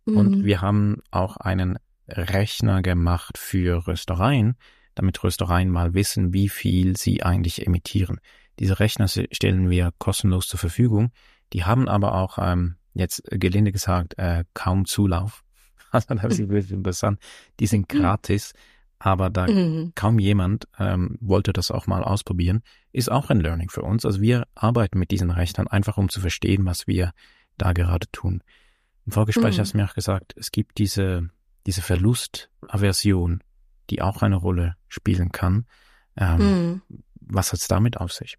Mhm. 0.04 0.16
Und 0.16 0.44
wir 0.44 0.61
haben 0.61 0.99
auch 1.11 1.38
einen 1.38 1.78
Rechner 2.06 2.82
gemacht 2.82 3.38
für 3.38 3.87
Röstereien, 3.87 4.56
damit 4.94 5.25
Röstereien 5.25 5.71
mal 5.71 5.94
wissen, 5.94 6.35
wie 6.35 6.50
viel 6.50 6.99
sie 6.99 7.23
eigentlich 7.23 7.66
emittieren. 7.66 8.21
Diese 8.59 8.78
Rechner 8.78 9.09
stellen 9.09 9.71
wir 9.71 9.90
kostenlos 9.99 10.49
zur 10.49 10.59
Verfügung. 10.59 11.12
Die 11.54 11.64
haben 11.64 11.88
aber 11.88 12.14
auch 12.14 12.38
ähm, 12.38 12.76
jetzt 12.92 13.23
gelinde 13.30 13.73
gesagt 13.73 14.18
äh, 14.18 14.44
kaum 14.52 14.85
Zulauf. 14.85 15.42
Also 15.92 16.14
das 16.14 16.38
ist 16.38 16.49
wirklich 16.49 16.72
interessant. 16.72 17.20
Die 17.61 17.66
sind 17.66 17.92
mhm. 17.92 17.99
gratis, 17.99 18.54
aber 18.99 19.30
da 19.30 19.46
mhm. 19.46 19.92
kaum 19.94 20.18
jemand 20.18 20.66
ähm, 20.78 21.18
wollte 21.20 21.52
das 21.52 21.70
auch 21.70 21.87
mal 21.87 22.02
ausprobieren, 22.02 22.62
ist 22.92 23.11
auch 23.11 23.30
ein 23.30 23.40
Learning 23.40 23.68
für 23.68 23.82
uns. 23.82 24.06
Also 24.06 24.20
wir 24.20 24.46
arbeiten 24.54 24.99
mit 24.99 25.11
diesen 25.11 25.30
Rechnern 25.30 25.68
einfach, 25.68 25.99
um 25.99 26.08
zu 26.08 26.20
verstehen, 26.20 26.64
was 26.64 26.87
wir 26.87 27.12
da 27.58 27.72
gerade 27.72 28.06
tun. 28.12 28.42
Im 29.04 29.12
Vorgespräch 29.12 29.56
mhm. 29.56 29.61
hast 29.61 29.75
du 29.75 29.78
mir 29.78 29.84
auch 29.84 29.94
gesagt, 29.94 30.34
es 30.37 30.50
gibt 30.50 30.78
diese, 30.78 31.28
diese 31.66 31.82
Verlustaversion, 31.82 33.42
die 33.90 34.00
auch 34.00 34.22
eine 34.22 34.37
Rolle 34.37 34.76
spielen 34.88 35.32
kann. 35.32 35.66
Ähm, 36.16 36.38
mhm. 36.38 36.82
Was 37.20 37.52
hat's 37.52 37.68
damit 37.68 37.99
auf 37.99 38.12
sich? 38.12 38.38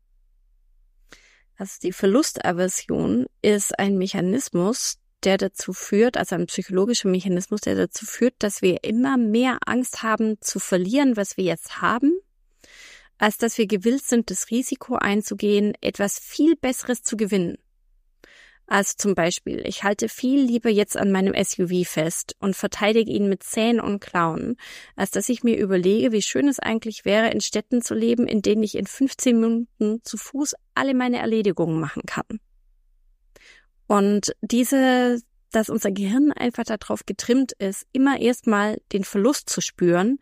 Also 1.58 1.80
die 1.84 1.92
Verlustaversion 1.92 3.28
ist 3.42 3.78
ein 3.78 3.98
Mechanismus, 3.98 5.00
der 5.26 5.38
dazu 5.38 5.74
führt, 5.74 6.18
also 6.18 6.36
ein 6.36 6.48
psychologischer 6.48 7.10
Mechanismus, 7.10 7.62
der 7.62 7.76
dazu 7.76 8.06
führt, 8.06 8.36
dass 8.40 8.62
wir 8.62 8.84
immer 8.84 9.18
mehr 9.18 9.58
Angst 9.66 10.04
haben 10.04 10.38
zu 10.42 10.60
verlieren, 10.60 11.18
was 11.18 11.38
wir 11.38 11.46
jetzt 11.46 11.82
haben, 11.82 12.20
als 13.18 13.38
dass 13.38 13.58
wir 13.58 13.68
gewillt 13.68 14.04
sind, 14.04 14.30
das 14.30 14.52
Risiko 14.52 14.96
einzugehen, 14.96 15.74
etwas 15.82 16.20
viel 16.20 16.56
Besseres 16.56 17.04
zu 17.04 17.18
gewinnen. 17.18 17.58
Also 18.66 18.94
zum 18.98 19.14
Beispiel, 19.14 19.62
ich 19.68 19.84
halte 19.84 20.08
viel 20.08 20.42
lieber 20.42 20.70
jetzt 20.70 20.96
an 20.96 21.12
meinem 21.12 21.34
SUV 21.36 21.86
fest 21.86 22.36
und 22.40 22.56
verteidige 22.56 23.12
ihn 23.12 23.28
mit 23.28 23.44
Zähnen 23.44 23.82
und 23.82 24.00
Klauen, 24.00 24.58
als 24.96 25.12
dass 25.12 25.30
ich 25.30 25.44
mir 25.44 25.58
überlege, 25.58 26.12
wie 26.12 26.22
schön 26.22 26.48
es 26.48 26.60
eigentlich 26.60 27.04
wäre, 27.04 27.30
in 27.30 27.42
Städten 27.42 27.82
zu 27.82 27.94
leben, 27.94 28.26
in 28.26 28.42
denen 28.42 28.64
ich 28.64 28.76
in 28.76 28.88
15 28.88 29.40
Minuten 29.40 30.00
zu 30.04 30.18
Fuß 30.18 30.56
alle 30.76 30.94
meine 30.94 31.18
Erledigungen 31.18 31.80
machen 31.80 32.04
kann. 32.06 32.40
Und 33.94 34.36
diese, 34.42 35.22
dass 35.52 35.70
unser 35.70 35.92
Gehirn 35.92 36.32
einfach 36.32 36.64
darauf 36.64 37.06
getrimmt 37.06 37.52
ist, 37.52 37.86
immer 37.92 38.20
erstmal 38.20 38.82
den 38.92 39.04
Verlust 39.04 39.52
zu 39.52 39.62
spüren, 39.62 40.18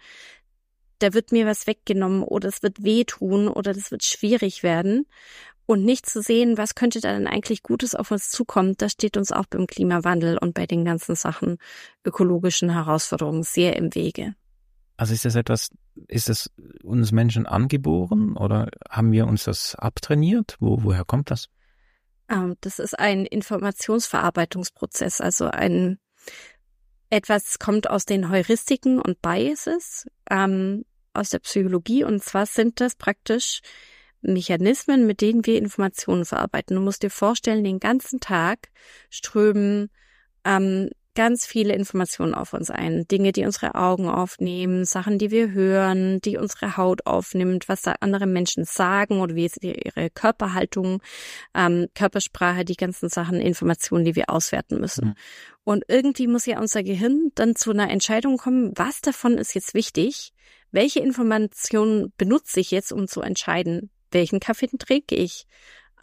da 0.99 1.13
wird 1.13 1.31
mir 1.31 1.45
was 1.45 1.67
weggenommen 1.67 2.21
oder 2.21 2.49
es 2.49 2.63
wird 2.63 2.83
wehtun 2.83 3.47
oder 3.47 3.71
das 3.71 3.89
wird 3.89 4.03
schwierig 4.03 4.61
werden 4.61 5.05
und 5.67 5.85
nicht 5.85 6.05
zu 6.05 6.21
sehen, 6.21 6.57
was 6.57 6.75
könnte 6.75 6.99
da 6.99 7.13
denn 7.13 7.27
eigentlich 7.27 7.63
Gutes 7.63 7.95
auf 7.95 8.11
uns 8.11 8.29
zukommen, 8.29 8.75
das 8.77 8.91
steht 8.91 9.15
uns 9.15 9.31
auch 9.31 9.45
beim 9.45 9.67
Klimawandel 9.67 10.37
und 10.37 10.53
bei 10.53 10.67
den 10.67 10.83
ganzen 10.83 11.15
Sachen 11.15 11.57
ökologischen 12.03 12.71
Herausforderungen 12.71 13.43
sehr 13.43 13.77
im 13.77 13.95
Wege. 13.95 14.35
Also 14.97 15.13
ist 15.13 15.23
das 15.23 15.35
etwas, 15.35 15.69
ist 16.09 16.27
das 16.27 16.51
uns 16.83 17.13
Menschen 17.13 17.45
angeboren 17.45 18.35
oder 18.35 18.67
haben 18.89 19.13
wir 19.13 19.27
uns 19.27 19.45
das 19.45 19.75
abtrainiert? 19.75 20.57
Wo, 20.59 20.83
woher 20.83 21.05
kommt 21.05 21.31
das? 21.31 21.47
Ähm, 22.31 22.55
das 22.61 22.79
ist 22.79 22.97
ein 22.97 23.25
Informationsverarbeitungsprozess, 23.25 25.21
also 25.21 25.45
ein 25.45 25.99
etwas 27.09 27.59
kommt 27.59 27.89
aus 27.89 28.05
den 28.05 28.29
Heuristiken 28.29 29.01
und 29.01 29.21
Biases 29.21 30.07
ähm, 30.29 30.85
aus 31.13 31.29
der 31.29 31.39
Psychologie 31.39 32.05
und 32.05 32.23
zwar 32.23 32.45
sind 32.45 32.79
das 32.79 32.95
praktisch 32.95 33.59
Mechanismen, 34.21 35.05
mit 35.05 35.19
denen 35.19 35.45
wir 35.45 35.57
Informationen 35.57 36.25
verarbeiten. 36.25 36.75
Du 36.75 36.81
musst 36.81 37.03
dir 37.03 37.09
vorstellen, 37.09 37.63
den 37.63 37.79
ganzen 37.79 38.19
Tag 38.19 38.69
strömen 39.09 39.89
ähm, 40.45 40.89
ganz 41.15 41.45
viele 41.45 41.75
Informationen 41.75 42.33
auf 42.33 42.53
uns 42.53 42.69
ein. 42.69 43.07
Dinge, 43.07 43.31
die 43.31 43.45
unsere 43.45 43.75
Augen 43.75 44.07
aufnehmen, 44.07 44.85
Sachen, 44.85 45.17
die 45.17 45.31
wir 45.31 45.51
hören, 45.51 46.19
die 46.21 46.37
unsere 46.37 46.77
Haut 46.77 47.05
aufnimmt, 47.05 47.67
was 47.67 47.81
da 47.81 47.95
andere 47.99 48.27
Menschen 48.27 48.63
sagen 48.63 49.19
oder 49.19 49.35
wie 49.35 49.49
ihre 49.61 50.09
Körperhaltung, 50.09 51.01
ähm, 51.53 51.87
Körpersprache, 51.95 52.65
die 52.65 52.75
ganzen 52.75 53.09
Sachen, 53.09 53.41
Informationen, 53.41 54.05
die 54.05 54.15
wir 54.15 54.29
auswerten 54.29 54.79
müssen. 54.79 55.09
Mhm. 55.09 55.15
Und 55.63 55.83
irgendwie 55.87 56.27
muss 56.27 56.45
ja 56.45 56.59
unser 56.59 56.83
Gehirn 56.83 57.31
dann 57.35 57.55
zu 57.55 57.71
einer 57.71 57.89
Entscheidung 57.89 58.37
kommen, 58.37 58.71
was 58.75 59.01
davon 59.01 59.37
ist 59.37 59.53
jetzt 59.53 59.73
wichtig, 59.73 60.33
welche 60.71 61.01
Informationen 61.01 62.13
benutze 62.17 62.59
ich 62.61 62.71
jetzt, 62.71 62.91
um 62.91 63.07
zu 63.07 63.21
entscheiden, 63.21 63.89
welchen 64.11 64.39
Kaffee 64.39 64.67
trinke 64.67 65.15
ich, 65.15 65.45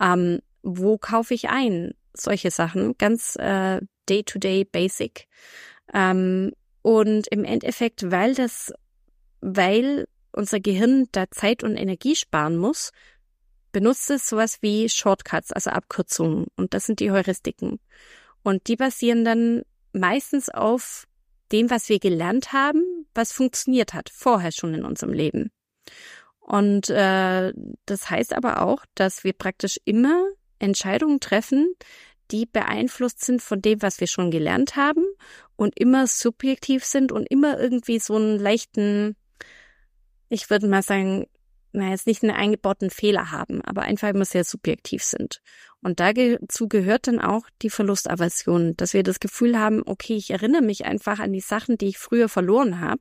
ähm, 0.00 0.40
wo 0.62 0.98
kaufe 0.98 1.34
ich 1.34 1.48
ein, 1.48 1.92
solche 2.14 2.50
Sachen, 2.50 2.96
ganz 2.98 3.36
äh, 3.36 3.80
day-to-day 4.08 4.64
basic. 4.64 5.26
Ähm, 5.92 6.52
und 6.82 7.26
im 7.28 7.44
Endeffekt, 7.44 8.10
weil 8.10 8.34
das, 8.34 8.72
weil 9.40 10.06
unser 10.32 10.60
Gehirn 10.60 11.06
da 11.12 11.30
Zeit 11.30 11.62
und 11.62 11.76
Energie 11.76 12.14
sparen 12.14 12.56
muss, 12.56 12.92
benutzt 13.72 14.10
es 14.10 14.28
sowas 14.28 14.58
wie 14.60 14.88
Shortcuts, 14.88 15.52
also 15.52 15.70
Abkürzungen. 15.70 16.46
Und 16.56 16.74
das 16.74 16.86
sind 16.86 17.00
die 17.00 17.10
Heuristiken. 17.10 17.80
Und 18.42 18.68
die 18.68 18.76
basieren 18.76 19.24
dann 19.24 19.62
meistens 19.92 20.48
auf 20.48 21.06
dem, 21.52 21.70
was 21.70 21.88
wir 21.88 21.98
gelernt 21.98 22.52
haben, 22.52 23.06
was 23.14 23.32
funktioniert 23.32 23.94
hat, 23.94 24.10
vorher 24.10 24.52
schon 24.52 24.74
in 24.74 24.84
unserem 24.84 25.12
Leben. 25.12 25.50
Und 26.40 26.88
äh, 26.88 27.52
das 27.84 28.10
heißt 28.10 28.32
aber 28.32 28.62
auch, 28.62 28.84
dass 28.94 29.24
wir 29.24 29.32
praktisch 29.32 29.78
immer 29.84 30.24
Entscheidungen 30.58 31.20
treffen, 31.20 31.74
die 32.30 32.46
beeinflusst 32.46 33.24
sind 33.24 33.42
von 33.42 33.62
dem, 33.62 33.82
was 33.82 34.00
wir 34.00 34.06
schon 34.06 34.30
gelernt 34.30 34.76
haben 34.76 35.04
und 35.56 35.78
immer 35.78 36.06
subjektiv 36.06 36.84
sind 36.84 37.12
und 37.12 37.26
immer 37.30 37.58
irgendwie 37.58 37.98
so 37.98 38.16
einen 38.16 38.38
leichten, 38.38 39.16
ich 40.28 40.50
würde 40.50 40.68
mal 40.68 40.82
sagen, 40.82 41.26
na 41.72 41.90
jetzt 41.90 42.06
nicht 42.06 42.22
einen 42.22 42.32
eingebauten 42.32 42.90
Fehler 42.90 43.30
haben, 43.30 43.62
aber 43.62 43.82
einfach 43.82 44.08
immer 44.08 44.24
sehr 44.24 44.44
subjektiv 44.44 45.02
sind. 45.02 45.40
Und 45.82 46.00
dazu 46.00 46.68
gehört 46.68 47.06
dann 47.06 47.20
auch 47.20 47.46
die 47.62 47.70
Verlustaversion, 47.70 48.76
dass 48.76 48.94
wir 48.94 49.02
das 49.02 49.20
Gefühl 49.20 49.58
haben, 49.58 49.82
okay, 49.86 50.16
ich 50.16 50.30
erinnere 50.30 50.62
mich 50.62 50.86
einfach 50.86 51.18
an 51.18 51.32
die 51.32 51.40
Sachen, 51.40 51.78
die 51.78 51.88
ich 51.88 51.98
früher 51.98 52.28
verloren 52.28 52.80
habe. 52.80 53.00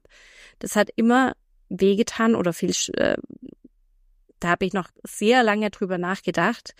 Das 0.59 0.75
hat 0.75 0.89
immer 0.95 1.33
wehgetan 1.69 2.35
oder 2.35 2.53
viel, 2.53 2.73
äh, 2.93 3.17
da 4.39 4.49
habe 4.49 4.65
ich 4.65 4.73
noch 4.73 4.89
sehr 5.03 5.43
lange 5.43 5.71
drüber 5.71 5.97
nachgedacht, 5.97 6.75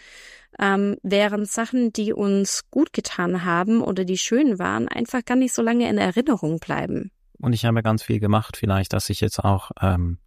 ähm, 0.59 0.97
während 1.03 1.49
Sachen, 1.49 1.93
die 1.93 2.13
uns 2.13 2.63
gut 2.71 2.93
getan 2.93 3.45
haben 3.45 3.81
oder 3.81 4.05
die 4.05 4.17
schön 4.17 4.59
waren, 4.59 4.87
einfach 4.87 5.23
gar 5.25 5.35
nicht 5.35 5.53
so 5.53 5.61
lange 5.61 5.89
in 5.89 5.97
Erinnerung 5.97 6.59
bleiben. 6.59 7.11
Und 7.39 7.53
ich 7.53 7.65
habe 7.65 7.83
ganz 7.83 8.03
viel 8.03 8.19
gemacht, 8.19 8.57
vielleicht, 8.57 8.93
dass 8.93 9.09
ich 9.09 9.21
jetzt 9.21 9.39
auch, 9.39 9.71
ähm, 9.81 10.17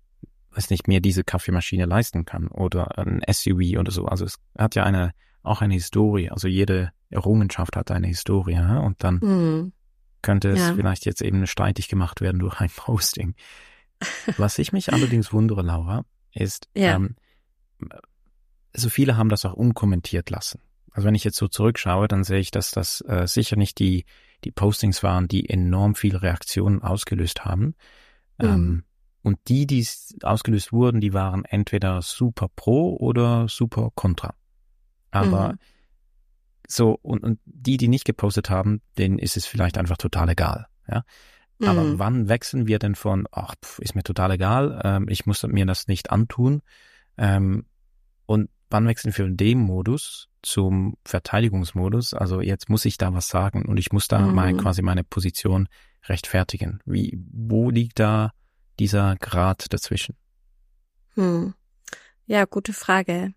weiß 0.53 0.71
nicht, 0.71 0.87
mir 0.87 1.01
diese 1.01 1.25
Kaffeemaschine 1.25 1.87
leisten 1.87 2.25
kann 2.25 2.49
oder 2.49 2.99
ein 2.99 3.21
SUV 3.29 3.79
oder 3.79 3.91
so. 3.91 4.07
Also 4.07 4.25
es 4.25 4.37
hat 4.57 4.75
ja 4.75 4.85
eine 4.85 5.13
auch 5.43 5.63
eine 5.63 5.75
Historie. 5.75 6.31
Also 6.31 6.49
jede 6.49 6.93
Errungenschaft 7.11 7.77
hat 7.77 7.91
eine 7.91 8.07
Historie. 8.07 8.55
Ja? 8.55 8.79
Und 8.79 9.03
dann 9.03 9.17
mhm. 9.17 9.73
könnte 10.23 10.51
es 10.51 10.61
ja. 10.61 10.75
vielleicht 10.75 11.07
jetzt 11.07 11.23
eben 11.23 11.47
streitig 11.47 11.89
gemacht 11.89 12.21
werden 12.21 12.39
durch 12.39 12.61
ein 12.61 12.71
Posting. 12.77 13.35
Was 14.37 14.59
ich 14.59 14.73
mich 14.73 14.93
allerdings 14.93 15.33
wundere, 15.33 15.63
Laura, 15.63 16.05
ist, 16.33 16.69
ja. 16.75 16.95
ähm, 16.97 17.17
so 18.75 18.89
viele 18.89 19.17
haben 19.17 19.29
das 19.29 19.45
auch 19.45 19.55
unkommentiert 19.55 20.31
lassen. 20.31 20.61
Also 20.93 21.07
wenn 21.07 21.15
ich 21.15 21.25
jetzt 21.25 21.37
so 21.37 21.49
zurückschaue, 21.49 22.09
dann 22.09 22.25
sehe 22.25 22.41
ich, 22.41 22.51
dass 22.51 22.71
das 22.71 23.01
äh, 23.03 23.27
sicher 23.27 23.57
nicht 23.57 23.79
die, 23.79 24.05
die 24.45 24.51
Postings 24.51 25.03
waren, 25.03 25.29
die 25.29 25.49
enorm 25.49 25.95
viele 25.95 26.23
Reaktionen 26.23 26.83
ausgelöst 26.83 27.45
haben. 27.45 27.75
Mhm. 28.39 28.47
Ähm, 28.47 28.85
und 29.23 29.39
die, 29.49 29.67
die 29.67 29.87
ausgelöst 30.23 30.73
wurden, 30.73 31.01
die 31.01 31.13
waren 31.13 31.45
entweder 31.45 32.01
super 32.03 32.49
pro 32.55 32.97
oder 32.97 33.49
super 33.49 33.91
contra. 33.95 34.35
Aber 35.11 35.53
mhm. 35.53 35.59
so, 36.67 36.99
und, 37.03 37.23
und 37.23 37.39
die, 37.45 37.77
die 37.77 37.89
nicht 37.89 38.05
gepostet 38.05 38.51
haben, 38.51 38.81
denen 38.99 39.19
ist 39.19 39.37
es 39.37 39.47
vielleicht 39.47 39.79
einfach 39.79 39.99
total 39.99 40.31
egal. 40.31 40.67
Ja. 40.89 41.05
Aber 41.63 41.83
mhm. 41.83 41.99
wann 41.99 42.29
wechseln 42.29 42.67
wir 42.67 42.79
denn 42.79 42.95
von, 42.95 43.29
ach, 43.31 43.55
pf, 43.63 43.81
ist 43.81 43.95
mir 43.95 44.03
total 44.03 44.33
egal, 44.33 44.81
ähm, 44.83 45.07
ich 45.09 45.27
muss 45.27 45.43
mir 45.43 45.67
das 45.67 45.89
nicht 45.89 46.11
antun, 46.11 46.63
ähm, 47.19 47.67
und 48.25 48.49
wann 48.71 48.87
wechseln 48.87 49.17
wir 49.17 49.25
von 49.27 49.37
dem 49.37 49.59
Modus 49.59 50.29
zum 50.43 50.97
Verteidigungsmodus? 51.05 52.15
Also 52.15 52.41
jetzt 52.41 52.69
muss 52.69 52.85
ich 52.85 52.99
da 52.99 53.13
was 53.13 53.29
sagen 53.29 53.67
und 53.67 53.79
ich 53.79 53.93
muss 53.93 54.09
da 54.09 54.21
mhm. 54.21 54.35
mal 54.35 54.57
quasi 54.57 54.83
meine 54.83 55.05
Position 55.05 55.69
rechtfertigen. 56.07 56.81
Wie, 56.85 57.19
wo 57.33 57.71
liegt 57.71 57.99
da 57.99 58.33
dieser 58.79 59.17
Grad 59.17 59.73
dazwischen? 59.73 60.17
Hm. 61.15 61.55
Ja, 62.27 62.45
gute 62.45 62.73
Frage. 62.73 63.35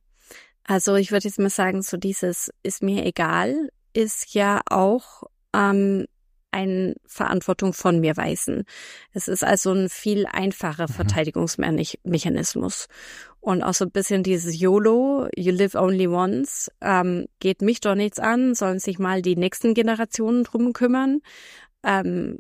Also 0.64 0.96
ich 0.96 1.12
würde 1.12 1.28
jetzt 1.28 1.40
mal 1.40 1.50
sagen, 1.50 1.82
so 1.82 1.98
dieses 1.98 2.52
ist 2.64 2.82
mir 2.82 3.06
egal, 3.06 3.70
ist 3.94 4.34
ja 4.34 4.62
auch 4.70 5.24
ähm, 5.54 6.06
eine 6.52 6.96
Verantwortung 7.06 7.74
von 7.74 8.00
mir 8.00 8.16
weisen. 8.16 8.64
Es 9.12 9.28
ist 9.28 9.44
also 9.44 9.74
ein 9.74 9.90
viel 9.90 10.26
einfacher 10.26 10.88
mhm. 10.88 10.94
Verteidigungsmechanismus. 10.94 12.88
Und 13.44 13.62
auch 13.62 13.74
so 13.74 13.84
ein 13.84 13.92
bisschen 13.92 14.24
dieses 14.24 14.58
YOLO, 14.58 15.28
you 15.36 15.52
live 15.52 15.76
only 15.76 16.08
once, 16.08 16.72
ähm, 16.80 17.26
geht 17.42 17.62
mich 17.62 17.82
doch 17.82 17.94
nichts 17.94 18.18
an, 18.18 18.56
sollen 18.56 18.80
sich 18.80 19.00
mal 19.00 19.22
die 19.22 19.36
nächsten 19.36 19.74
Generationen 19.74 20.46
drum 20.46 20.72
kümmern, 20.72 21.20
ähm, 21.84 22.38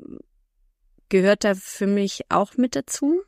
gehört 1.10 1.44
da 1.44 1.56
für 1.56 1.88
mich 1.88 2.22
auch 2.30 2.56
mit 2.56 2.78
dazu. 2.78 3.22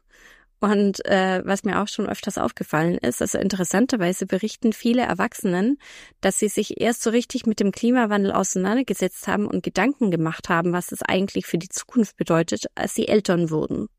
Und 0.61 1.05
äh, 1.05 1.41
was 1.43 1.65
mir 1.65 1.81
auch 1.81 1.89
schon 1.89 2.07
öfters 2.07 2.37
aufgefallen 2.37 2.97
ist, 2.97 3.21
also 3.21 3.39
interessanterweise 3.39 4.25
berichten 4.25 4.71
viele 4.71 5.01
Erwachsenen, 5.01 5.77
dass 6.21 6.39
sie 6.39 6.47
sich 6.47 6.79
erst 6.79 7.03
so 7.03 7.09
richtig 7.09 7.45
mit 7.45 7.59
dem 7.59 7.73
Klimawandel 7.73 8.31
auseinandergesetzt 8.31 9.27
haben 9.27 9.47
und 9.47 9.63
Gedanken 9.63 10.11
gemacht 10.11 10.47
haben, 10.47 10.71
was 10.71 10.93
es 10.93 11.01
eigentlich 11.01 11.45
für 11.45 11.57
die 11.57 11.67
Zukunft 11.67 12.15
bedeutet, 12.15 12.67
als 12.73 12.95
sie 12.95 13.09
Eltern 13.09 13.49
wurden. 13.49 13.89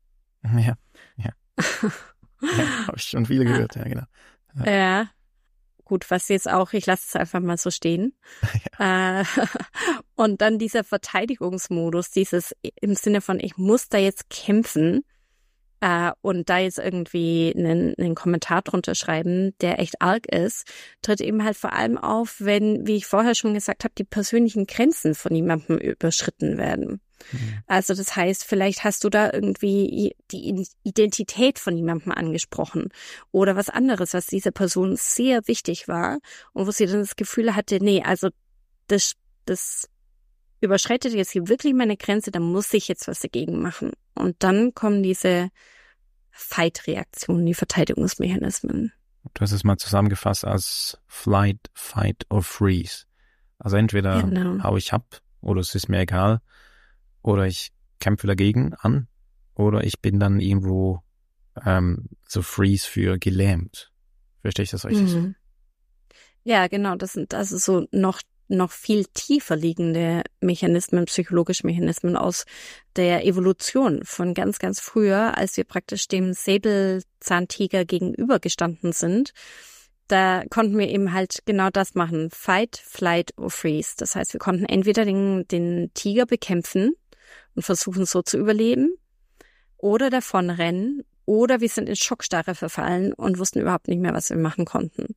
Ja, 0.43 0.73
ja, 1.15 1.29
habe 2.41 2.97
ich 2.97 3.03
schon 3.03 3.25
viele 3.25 3.45
gehört, 3.45 3.75
ja, 3.75 3.83
genau. 3.83 4.03
Ja. 4.65 4.71
ja. 4.71 5.09
Gut, 5.83 6.11
was 6.11 6.27
jetzt 6.27 6.49
auch, 6.49 6.73
ich 6.73 6.85
lasse 6.85 7.05
es 7.07 7.15
einfach 7.15 7.39
mal 7.39 7.57
so 7.57 7.71
stehen. 7.71 8.13
Ja. 8.79 9.21
Äh, 9.21 9.25
und 10.15 10.41
dann 10.41 10.59
dieser 10.59 10.83
Verteidigungsmodus, 10.83 12.11
dieses 12.11 12.53
im 12.81 12.93
Sinne 12.95 13.21
von, 13.21 13.39
ich 13.39 13.57
muss 13.57 13.89
da 13.89 13.97
jetzt 13.97 14.29
kämpfen 14.29 15.03
äh, 15.79 16.11
und 16.21 16.49
da 16.49 16.57
jetzt 16.57 16.79
irgendwie 16.79 17.53
einen, 17.55 17.95
einen 17.97 18.15
Kommentar 18.15 18.61
drunter 18.61 18.95
schreiben, 18.95 19.53
der 19.61 19.79
echt 19.79 20.01
arg 20.01 20.27
ist, 20.27 20.67
tritt 21.01 21.21
eben 21.21 21.43
halt 21.43 21.57
vor 21.57 21.73
allem 21.73 21.97
auf, 21.97 22.35
wenn, 22.39 22.85
wie 22.87 22.95
ich 22.95 23.05
vorher 23.05 23.35
schon 23.35 23.53
gesagt 23.53 23.83
habe, 23.83 23.93
die 23.97 24.03
persönlichen 24.03 24.65
Grenzen 24.65 25.15
von 25.15 25.33
jemandem 25.35 25.77
überschritten 25.77 26.57
werden. 26.57 27.01
Mhm. 27.31 27.59
Also 27.67 27.93
das 27.93 28.15
heißt, 28.15 28.43
vielleicht 28.43 28.83
hast 28.83 29.03
du 29.03 29.09
da 29.09 29.31
irgendwie 29.31 30.15
die 30.31 30.65
Identität 30.83 31.59
von 31.59 31.75
jemandem 31.75 32.11
angesprochen 32.11 32.89
oder 33.31 33.55
was 33.55 33.69
anderes, 33.69 34.13
was 34.13 34.27
dieser 34.27 34.51
Person 34.51 34.95
sehr 34.97 35.47
wichtig 35.47 35.87
war 35.87 36.19
und 36.53 36.67
wo 36.67 36.71
sie 36.71 36.85
dann 36.85 36.99
das 36.99 37.15
Gefühl 37.15 37.55
hatte, 37.55 37.79
nee, 37.81 38.03
also 38.03 38.29
das, 38.87 39.13
das 39.45 39.89
überschreitet 40.61 41.13
jetzt 41.13 41.31
hier 41.31 41.47
wirklich 41.47 41.73
meine 41.73 41.97
Grenze, 41.97 42.31
da 42.31 42.39
muss 42.39 42.73
ich 42.73 42.87
jetzt 42.87 43.07
was 43.07 43.19
dagegen 43.19 43.61
machen. 43.61 43.91
Und 44.15 44.35
dann 44.39 44.73
kommen 44.73 45.03
diese 45.03 45.49
Fight-Reaktionen, 46.31 47.45
die 47.45 47.53
Verteidigungsmechanismen. 47.53 48.91
Du 49.33 49.41
hast 49.41 49.51
es 49.51 49.63
mal 49.63 49.77
zusammengefasst 49.77 50.45
als 50.45 50.99
Flight, 51.07 51.59
Fight 51.73 52.25
or 52.29 52.41
Freeze. 52.43 53.05
Also 53.59 53.77
entweder 53.77 54.23
genau. 54.23 54.63
hau 54.63 54.77
ich 54.77 54.93
ab 54.93 55.21
oder 55.41 55.61
es 55.61 55.75
ist 55.75 55.89
mir 55.89 55.99
egal 55.99 56.41
oder 57.21 57.47
ich 57.47 57.71
kämpfe 57.99 58.27
dagegen 58.27 58.73
an 58.75 59.07
oder 59.55 59.83
ich 59.83 59.99
bin 59.99 60.19
dann 60.19 60.39
irgendwo 60.39 61.01
ähm, 61.65 62.07
so 62.27 62.41
Freeze 62.41 62.87
für 62.87 63.17
gelähmt. 63.17 63.91
Verstehe 64.41 64.63
ich 64.63 64.71
das 64.71 64.85
richtig? 64.85 65.13
Mhm. 65.13 65.35
Ja, 66.43 66.67
genau. 66.67 66.95
Das 66.95 67.13
sind 67.13 67.33
also 67.33 67.57
so 67.57 67.87
noch 67.91 68.21
noch 68.49 68.71
viel 68.71 69.05
tiefer 69.13 69.57
liegende 69.57 70.23
Mechanismen, 70.39 71.03
psychologische 71.05 71.67
Mechanismen 71.67 72.15
aus 72.15 72.45
der 72.95 73.25
Evolution 73.25 74.05
von 74.05 74.33
ganz, 74.33 74.57
ganz 74.59 74.79
früher, 74.79 75.37
als 75.37 75.57
wir 75.57 75.65
praktisch 75.65 76.07
dem 76.07 76.31
Säbelzahntiger 76.31 77.83
gegenübergestanden 77.83 78.93
sind. 78.93 79.31
Da 80.07 80.45
konnten 80.49 80.77
wir 80.77 80.87
eben 80.87 81.11
halt 81.11 81.39
genau 81.45 81.69
das 81.69 81.93
machen. 81.93 82.29
Fight, 82.31 82.77
flight 82.77 83.37
or 83.37 83.49
freeze. 83.49 83.95
Das 83.97 84.15
heißt, 84.15 84.31
wir 84.31 84.39
konnten 84.39 84.63
entweder 84.63 85.03
den, 85.03 85.45
den 85.49 85.91
Tiger 85.93 86.25
bekämpfen 86.25 86.93
und 87.57 87.63
versuchen 87.63 88.05
so 88.05 88.21
zu 88.21 88.37
überleben 88.37 88.95
oder 89.77 90.09
davonrennen 90.09 91.03
oder 91.25 91.59
wir 91.59 91.67
sind 91.67 91.89
in 91.89 91.95
Schockstarre 91.97 92.55
verfallen 92.55 93.11
und 93.13 93.39
wussten 93.39 93.59
überhaupt 93.59 93.89
nicht 93.89 93.99
mehr, 93.99 94.13
was 94.13 94.29
wir 94.29 94.37
machen 94.37 94.63
konnten. 94.63 95.15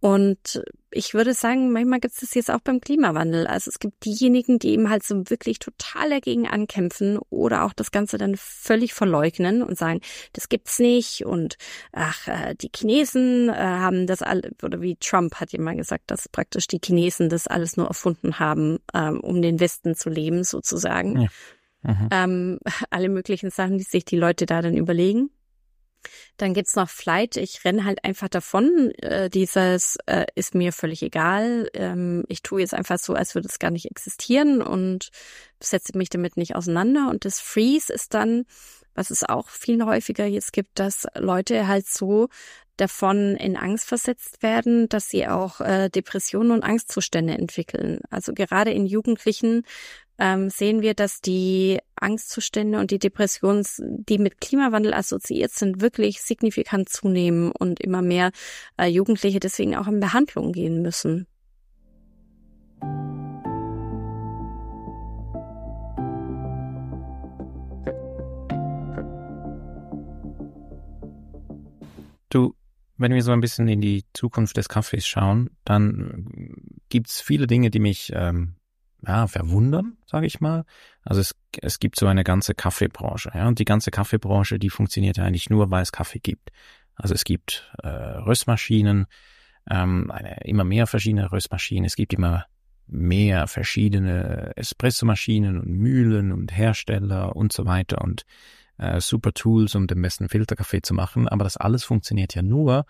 Und 0.00 0.62
ich 0.92 1.12
würde 1.12 1.34
sagen, 1.34 1.72
manchmal 1.72 1.98
gibt 1.98 2.14
es 2.14 2.20
das 2.20 2.34
jetzt 2.34 2.50
auch 2.50 2.60
beim 2.60 2.80
Klimawandel. 2.80 3.48
Also 3.48 3.68
es 3.68 3.80
gibt 3.80 4.04
diejenigen, 4.04 4.60
die 4.60 4.70
eben 4.70 4.90
halt 4.90 5.02
so 5.02 5.28
wirklich 5.28 5.58
total 5.58 6.10
dagegen 6.10 6.46
ankämpfen 6.46 7.18
oder 7.30 7.64
auch 7.64 7.72
das 7.72 7.90
Ganze 7.90 8.16
dann 8.16 8.36
völlig 8.36 8.94
verleugnen 8.94 9.62
und 9.62 9.76
sagen, 9.76 10.00
das 10.34 10.48
gibt's 10.48 10.78
nicht 10.78 11.26
und 11.26 11.56
ach, 11.92 12.28
äh, 12.28 12.54
die 12.54 12.70
Chinesen 12.74 13.48
äh, 13.48 13.54
haben 13.54 14.06
das 14.06 14.22
alle, 14.22 14.52
oder 14.62 14.80
wie 14.80 14.96
Trump 14.96 15.34
hat 15.36 15.52
ja 15.52 15.60
mal 15.60 15.76
gesagt, 15.76 16.10
dass 16.12 16.28
praktisch 16.28 16.68
die 16.68 16.80
Chinesen 16.82 17.28
das 17.28 17.48
alles 17.48 17.76
nur 17.76 17.88
erfunden 17.88 18.38
haben, 18.38 18.78
ähm, 18.94 19.20
um 19.20 19.42
den 19.42 19.58
Westen 19.58 19.96
zu 19.96 20.10
leben 20.10 20.44
sozusagen. 20.44 21.22
Ja. 21.22 21.28
Mhm. 21.88 22.08
Ähm, 22.10 22.58
alle 22.90 23.08
möglichen 23.08 23.50
Sachen, 23.50 23.78
die 23.78 23.84
sich 23.84 24.04
die 24.04 24.18
Leute 24.18 24.46
da 24.46 24.60
dann 24.60 24.76
überlegen. 24.76 25.30
Dann 26.36 26.54
gibt's 26.54 26.76
noch 26.76 26.88
Flight. 26.88 27.36
Ich 27.36 27.64
renne 27.64 27.84
halt 27.84 28.04
einfach 28.04 28.28
davon. 28.28 28.92
Äh, 28.98 29.30
dieses 29.30 29.96
äh, 30.06 30.26
ist 30.36 30.54
mir 30.54 30.72
völlig 30.72 31.02
egal. 31.02 31.68
Ähm, 31.74 32.24
ich 32.28 32.42
tue 32.42 32.60
jetzt 32.60 32.74
einfach 32.74 32.98
so, 32.98 33.14
als 33.14 33.34
würde 33.34 33.48
es 33.48 33.58
gar 33.58 33.70
nicht 33.70 33.90
existieren 33.90 34.62
und 34.62 35.10
setze 35.60 35.96
mich 35.98 36.08
damit 36.08 36.36
nicht 36.36 36.54
auseinander. 36.54 37.08
Und 37.10 37.24
das 37.24 37.40
Freeze 37.40 37.92
ist 37.92 38.14
dann, 38.14 38.44
was 38.94 39.10
es 39.10 39.24
auch 39.24 39.48
viel 39.48 39.84
häufiger 39.84 40.26
jetzt 40.26 40.52
gibt, 40.52 40.78
dass 40.78 41.06
Leute 41.16 41.66
halt 41.66 41.86
so 41.88 42.28
davon 42.80 43.36
in 43.36 43.56
Angst 43.56 43.86
versetzt 43.86 44.42
werden, 44.42 44.88
dass 44.88 45.08
sie 45.08 45.26
auch 45.26 45.60
äh, 45.60 45.88
Depressionen 45.90 46.52
und 46.52 46.62
Angstzustände 46.62 47.34
entwickeln. 47.34 48.00
Also 48.10 48.32
gerade 48.32 48.70
in 48.70 48.86
Jugendlichen 48.86 49.64
ähm, 50.18 50.50
sehen 50.50 50.82
wir, 50.82 50.94
dass 50.94 51.20
die 51.20 51.78
Angstzustände 51.96 52.78
und 52.78 52.90
die 52.90 52.98
Depressionen, 52.98 53.64
die 53.78 54.18
mit 54.18 54.40
Klimawandel 54.40 54.94
assoziiert 54.94 55.52
sind, 55.52 55.80
wirklich 55.80 56.20
signifikant 56.22 56.88
zunehmen 56.88 57.52
und 57.52 57.80
immer 57.80 58.02
mehr 58.02 58.30
äh, 58.76 58.86
Jugendliche 58.86 59.40
deswegen 59.40 59.76
auch 59.76 59.86
in 59.86 60.00
Behandlung 60.00 60.52
gehen 60.52 60.82
müssen. 60.82 61.26
Du, 72.30 72.54
wenn 72.98 73.14
wir 73.14 73.22
so 73.22 73.32
ein 73.32 73.40
bisschen 73.40 73.68
in 73.68 73.80
die 73.80 74.04
Zukunft 74.12 74.56
des 74.56 74.68
Kaffees 74.68 75.06
schauen, 75.06 75.50
dann 75.64 76.52
gibt's 76.88 77.20
viele 77.20 77.46
Dinge, 77.46 77.70
die 77.70 77.78
mich 77.78 78.12
ähm, 78.14 78.56
ja, 79.06 79.26
verwundern, 79.26 79.96
sage 80.06 80.26
ich 80.26 80.40
mal. 80.40 80.64
Also 81.02 81.20
es, 81.20 81.34
es 81.62 81.78
gibt 81.78 81.98
so 81.98 82.06
eine 82.06 82.24
ganze 82.24 82.54
Kaffeebranche, 82.54 83.30
ja, 83.34 83.46
und 83.48 83.58
die 83.58 83.64
ganze 83.64 83.90
Kaffeebranche, 83.90 84.58
die 84.58 84.70
funktioniert 84.70 85.18
eigentlich 85.18 85.50
nur, 85.50 85.70
weil 85.70 85.82
es 85.82 85.92
Kaffee 85.92 86.18
gibt. 86.18 86.50
Also 86.94 87.14
es 87.14 87.24
gibt 87.24 87.70
äh, 87.82 87.88
Röstmaschinen, 87.88 89.06
ähm, 89.70 90.10
eine, 90.10 90.40
immer 90.44 90.64
mehr 90.64 90.86
verschiedene 90.86 91.30
Röstmaschinen, 91.30 91.84
es 91.84 91.96
gibt 91.96 92.12
immer 92.12 92.46
mehr 92.88 93.46
verschiedene 93.46 94.52
Espressomaschinen 94.56 95.60
und 95.60 95.68
Mühlen 95.68 96.32
und 96.32 96.56
Hersteller 96.56 97.36
und 97.36 97.52
so 97.52 97.66
weiter 97.66 98.00
und 98.00 98.24
äh, 98.78 99.00
super 99.00 99.32
Tools, 99.32 99.74
um 99.74 99.86
den 99.86 100.00
besten 100.00 100.28
Filterkaffee 100.28 100.82
zu 100.82 100.94
machen. 100.94 101.28
Aber 101.28 101.44
das 101.44 101.56
alles 101.56 101.84
funktioniert 101.84 102.34
ja 102.34 102.42
nur, 102.42 102.86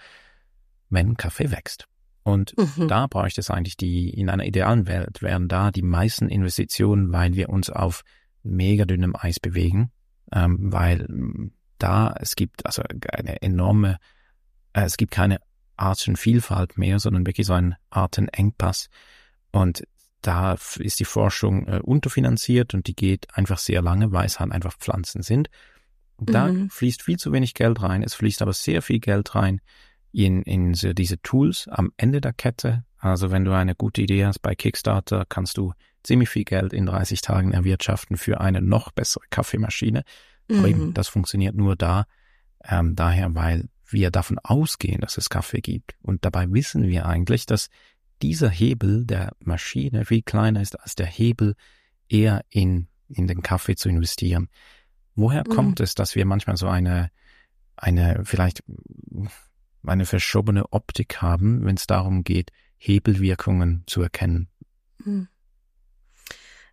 wenn 0.91 1.17
Kaffee 1.17 1.51
wächst. 1.51 1.87
Und 2.23 2.55
mhm. 2.59 2.89
da 2.89 3.07
bräuchte 3.07 3.41
es 3.41 3.51
eigentlich 3.51 3.77
die, 3.77 4.11
in 4.11 4.29
einer 4.29 4.45
idealen 4.45 4.87
Welt 4.87 5.23
wären 5.23 5.49
da 5.49 5.71
die 5.71 5.83
meisten 5.83 6.29
Investitionen, 6.29 7.13
weil 7.13 7.35
wir 7.35 7.49
uns 7.49 7.71
auf 7.71 8.03
mega 8.43 8.85
dünnem 8.85 9.17
Eis 9.17 9.41
bewegen, 9.41 9.91
ähm, 10.33 10.73
weil 10.73 11.07
da 11.79 12.15
es 12.19 12.37
gibt 12.37 12.67
also 12.67 12.83
eine 13.13 13.41
enorme, 13.41 13.99
äh, 14.73 14.83
es 14.83 14.97
gibt 14.97 15.13
keine 15.13 15.39
Artenvielfalt 15.77 16.77
mehr, 16.77 16.99
sondern 16.99 17.27
wirklich 17.27 17.47
so 17.47 17.55
ein 17.55 17.77
Artenengpass. 17.91 18.89
Und 19.53 19.85
da 20.21 20.57
ist 20.79 21.01
die 21.01 21.05
Forschung 21.05 21.67
äh, 21.67 21.81
unterfinanziert 21.83 22.75
und 22.75 22.89
die 22.89 22.95
geht 22.95 23.35
einfach 23.35 23.59
sehr 23.59 23.81
lange, 23.81 24.13
weil 24.13 24.27
es 24.27 24.41
halt 24.41 24.53
einfach 24.53 24.77
Pflanzen 24.77 25.23
sind. 25.23 25.49
Da 26.21 26.49
mhm. 26.49 26.71
fließt 26.71 27.03
viel 27.03 27.19
zu 27.19 27.33
wenig 27.33 27.55
Geld 27.55 27.83
rein, 27.83 28.03
es 28.03 28.15
fließt 28.15 28.43
aber 28.43 28.53
sehr 28.53 28.83
viel 28.83 28.99
Geld 28.99 29.35
rein 29.35 29.61
in, 30.13 30.43
in 30.43 30.75
so 30.75 30.93
diese 30.93 31.21
Tools 31.23 31.69
am 31.69 31.93
Ende 31.97 32.21
der 32.21 32.33
Kette. 32.33 32.85
Also 32.99 33.31
wenn 33.31 33.45
du 33.45 33.53
eine 33.53 33.75
gute 33.75 34.03
Idee 34.03 34.27
hast 34.27 34.41
bei 34.41 34.55
Kickstarter, 34.55 35.25
kannst 35.29 35.57
du 35.57 35.73
ziemlich 36.03 36.29
viel 36.29 36.45
Geld 36.45 36.73
in 36.73 36.87
30 36.87 37.21
Tagen 37.21 37.53
erwirtschaften 37.53 38.17
für 38.17 38.41
eine 38.41 38.61
noch 38.61 38.91
bessere 38.91 39.25
Kaffeemaschine. 39.31 40.03
Mhm. 40.49 40.59
Aber 40.59 40.69
eben, 40.69 40.87
mhm. 40.87 40.95
das 40.95 41.09
funktioniert 41.09 41.55
nur 41.55 41.77
da, 41.77 42.07
ähm, 42.65 42.97
daher, 42.97 43.35
weil 43.35 43.69
wir 43.87 44.11
davon 44.11 44.39
ausgehen, 44.41 45.01
dass 45.01 45.17
es 45.17 45.31
Kaffee 45.31 45.61
gibt. 45.61 45.95
Und 46.03 46.25
dabei 46.25 46.51
wissen 46.51 46.89
wir 46.89 47.07
eigentlich, 47.07 47.47
dass 47.47 47.69
dieser 48.21 48.51
Hebel 48.51 49.05
der 49.05 49.33
Maschine 49.41 50.05
viel 50.05 50.23
kleiner 50.23 50.61
ist 50.61 50.79
als 50.81 50.95
der 50.95 51.07
Hebel 51.07 51.55
eher 52.09 52.45
in, 52.51 52.89
in 53.09 53.27
den 53.27 53.43
Kaffee 53.43 53.77
zu 53.77 53.89
investieren. 53.89 54.49
Woher 55.19 55.43
mhm. 55.45 55.53
kommt 55.53 55.81
es, 55.81 55.97
dass 55.97 56.15
wir 56.15 56.25
manchmal 56.25 56.57
so 56.57 56.69
eine, 56.69 57.11
eine 57.75 58.23
vielleicht 58.25 58.63
eine 59.85 60.07
verschobene 60.07 60.73
Optik 60.73 61.21
haben, 61.21 61.65
wenn 61.65 61.75
es 61.75 61.89
darum 61.89 62.23
geht, 62.23 62.53
Hebelwirkungen 62.77 63.83
zu 63.89 64.01
erkennen. 64.01 64.49
Hm. 65.03 65.27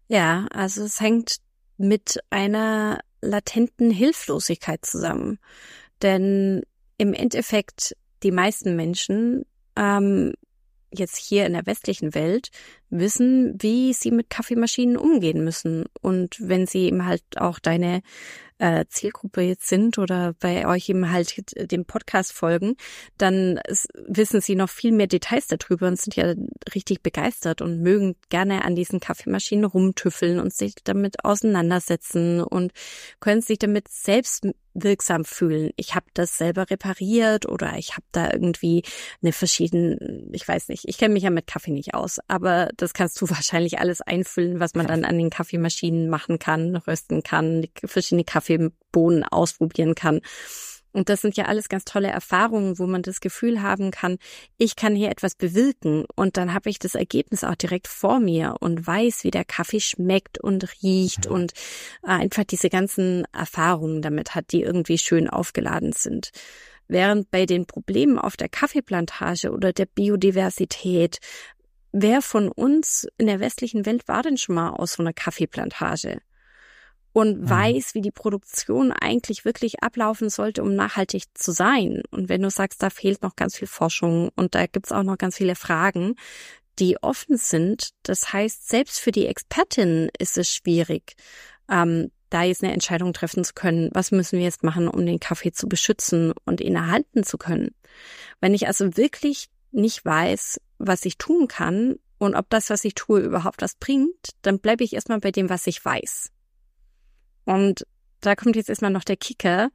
Ja, 0.07 0.45
also 0.51 0.83
es 0.83 1.01
hängt 1.01 1.37
mit 1.77 2.19
einer 2.29 2.99
latenten 3.19 3.89
Hilflosigkeit 3.89 4.85
zusammen. 4.85 5.39
Denn 6.03 6.61
im 6.99 7.15
Endeffekt 7.15 7.95
die 8.21 8.31
meisten 8.31 8.75
Menschen 8.75 9.45
ähm, 9.75 10.33
jetzt 10.91 11.17
hier 11.17 11.47
in 11.47 11.53
der 11.53 11.65
westlichen 11.65 12.13
Welt 12.13 12.49
wissen, 12.99 13.55
wie 13.59 13.93
sie 13.93 14.11
mit 14.11 14.29
Kaffeemaschinen 14.29 14.97
umgehen 14.97 15.43
müssen. 15.43 15.85
Und 16.01 16.37
wenn 16.39 16.65
sie 16.67 16.85
eben 16.85 17.05
halt 17.05 17.23
auch 17.37 17.59
deine 17.59 18.01
äh, 18.57 18.85
Zielgruppe 18.87 19.41
jetzt 19.41 19.67
sind 19.67 19.97
oder 19.97 20.33
bei 20.39 20.67
euch 20.67 20.87
eben 20.89 21.11
halt 21.11 21.43
dem 21.71 21.85
Podcast 21.85 22.31
folgen, 22.31 22.75
dann 23.17 23.59
wissen 24.07 24.41
sie 24.41 24.55
noch 24.55 24.69
viel 24.69 24.91
mehr 24.91 25.07
Details 25.07 25.47
darüber 25.47 25.87
und 25.87 25.99
sind 25.99 26.15
ja 26.15 26.33
richtig 26.73 27.03
begeistert 27.03 27.61
und 27.61 27.81
mögen 27.81 28.15
gerne 28.29 28.63
an 28.63 28.75
diesen 28.75 28.99
Kaffeemaschinen 28.99 29.65
rumtüffeln 29.65 30.39
und 30.39 30.53
sich 30.53 30.75
damit 30.83 31.25
auseinandersetzen 31.25 32.41
und 32.41 32.71
können 33.19 33.41
sich 33.41 33.59
damit 33.59 33.87
selbst 33.89 34.47
wirksam 34.73 35.23
fühlen. 35.23 35.71
Ich 35.77 35.95
habe 35.95 36.05
das 36.13 36.37
selber 36.37 36.69
repariert 36.69 37.47
oder 37.47 37.77
ich 37.77 37.93
habe 37.93 38.05
da 38.11 38.31
irgendwie 38.31 38.83
eine 39.21 39.31
verschiedene, 39.31 40.27
ich 40.33 40.47
weiß 40.47 40.67
nicht, 40.67 40.83
ich 40.87 40.97
kenne 40.97 41.13
mich 41.13 41.23
ja 41.23 41.29
mit 41.29 41.47
Kaffee 41.47 41.71
nicht 41.71 41.93
aus, 41.93 42.19
aber 42.27 42.69
das 42.85 42.93
kannst 42.93 43.19
du 43.19 43.29
wahrscheinlich 43.29 43.79
alles 43.79 44.01
einfüllen, 44.01 44.59
was 44.59 44.75
man 44.75 44.85
dann 44.85 45.05
an 45.05 45.17
den 45.17 45.31
Kaffeemaschinen 45.31 46.07
machen 46.07 46.37
kann, 46.37 46.75
rösten 46.75 47.23
kann, 47.23 47.65
verschiedene 47.83 48.23
Kaffeebohnen 48.23 49.23
ausprobieren 49.23 49.95
kann. 49.95 50.21
Und 50.91 51.09
das 51.09 51.21
sind 51.21 51.35
ja 51.35 51.45
alles 51.45 51.67
ganz 51.67 51.83
tolle 51.83 52.07
Erfahrungen, 52.07 52.79
wo 52.79 52.85
man 52.85 53.01
das 53.01 53.19
Gefühl 53.19 53.61
haben 53.61 53.91
kann, 53.91 54.17
ich 54.57 54.77
kann 54.77 54.95
hier 54.95 55.09
etwas 55.09 55.35
bewirken 55.35 56.05
und 56.15 56.37
dann 56.37 56.53
habe 56.53 56.69
ich 56.69 56.79
das 56.79 56.95
Ergebnis 56.95 57.43
auch 57.43 57.55
direkt 57.55 57.89
vor 57.89 58.19
mir 58.21 58.55
und 58.61 58.85
weiß, 58.85 59.25
wie 59.25 59.31
der 59.31 59.43
Kaffee 59.43 59.81
schmeckt 59.81 60.39
und 60.39 60.65
riecht 60.83 61.27
und 61.27 61.51
äh, 62.03 62.11
einfach 62.11 62.45
diese 62.45 62.69
ganzen 62.69 63.25
Erfahrungen 63.33 64.03
damit 64.03 64.35
hat, 64.35 64.53
die 64.53 64.61
irgendwie 64.61 64.97
schön 64.97 65.29
aufgeladen 65.29 65.91
sind. 65.91 66.29
Während 66.87 67.31
bei 67.31 67.45
den 67.45 67.65
Problemen 67.65 68.19
auf 68.19 68.37
der 68.37 68.47
Kaffeeplantage 68.47 69.51
oder 69.51 69.73
der 69.73 69.87
Biodiversität, 69.87 71.17
wer 71.97 72.21
von 72.21 72.49
uns 72.49 73.07
in 73.17 73.27
der 73.27 73.39
westlichen 73.39 73.85
Welt 73.85 74.07
war 74.07 74.21
denn 74.21 74.37
schon 74.37 74.55
mal 74.55 74.71
aus 74.71 74.93
so 74.93 75.03
einer 75.03 75.13
Kaffeeplantage? 75.13 76.19
und 77.15 77.43
mhm. 77.43 77.49
weiß, 77.49 77.95
wie 77.95 78.01
die 78.01 78.11
Produktion 78.11 78.91
eigentlich 78.91 79.45
wirklich 79.45 79.81
ablaufen 79.81 80.29
sollte, 80.29 80.61
um 80.61 80.75
nachhaltig 80.75 81.23
zu 81.33 81.53
sein. 81.53 82.03
Und 82.11 82.27
wenn 82.27 82.41
du 82.41 82.49
sagst, 82.49 82.83
da 82.83 82.89
fehlt 82.89 83.21
noch 83.21 83.37
ganz 83.37 83.55
viel 83.55 83.69
Forschung 83.69 84.31
und 84.35 84.53
da 84.53 84.65
gibt's 84.65 84.91
auch 84.91 85.03
noch 85.03 85.17
ganz 85.17 85.37
viele 85.37 85.55
Fragen, 85.55 86.15
die 86.77 87.01
offen 87.01 87.37
sind, 87.37 87.91
das 88.03 88.33
heißt, 88.33 88.67
selbst 88.67 88.99
für 88.99 89.13
die 89.13 89.27
Expertin 89.27 90.09
ist 90.19 90.37
es 90.37 90.49
schwierig, 90.49 91.15
ähm, 91.71 92.11
da 92.29 92.43
jetzt 92.43 92.65
eine 92.65 92.73
Entscheidung 92.73 93.13
treffen 93.13 93.45
zu 93.45 93.53
können, 93.53 93.91
was 93.93 94.11
müssen 94.11 94.37
wir 94.37 94.43
jetzt 94.43 94.63
machen, 94.63 94.89
um 94.89 95.05
den 95.05 95.21
Kaffee 95.21 95.53
zu 95.53 95.69
beschützen 95.69 96.33
und 96.43 96.59
ihn 96.59 96.75
erhalten 96.75 97.23
zu 97.23 97.37
können. 97.37 97.73
Wenn 98.41 98.53
ich 98.53 98.67
also 98.67 98.97
wirklich 98.97 99.47
nicht 99.71 100.03
weiß, 100.03 100.59
was 100.77 101.05
ich 101.05 101.17
tun 101.17 101.47
kann 101.47 101.95
und 102.17 102.35
ob 102.35 102.49
das, 102.49 102.69
was 102.69 102.85
ich 102.85 102.95
tue, 102.95 103.19
überhaupt 103.19 103.61
was 103.61 103.75
bringt, 103.75 104.29
dann 104.41 104.59
bleibe 104.59 104.83
ich 104.83 104.93
erstmal 104.93 105.19
bei 105.19 105.31
dem, 105.31 105.49
was 105.49 105.67
ich 105.67 105.83
weiß. 105.83 106.31
Und 107.45 107.85
da 108.21 108.35
kommt 108.35 108.55
jetzt 108.55 108.69
erstmal 108.69 108.91
noch 108.91 109.03
der 109.03 109.17
Kicker. 109.17 109.69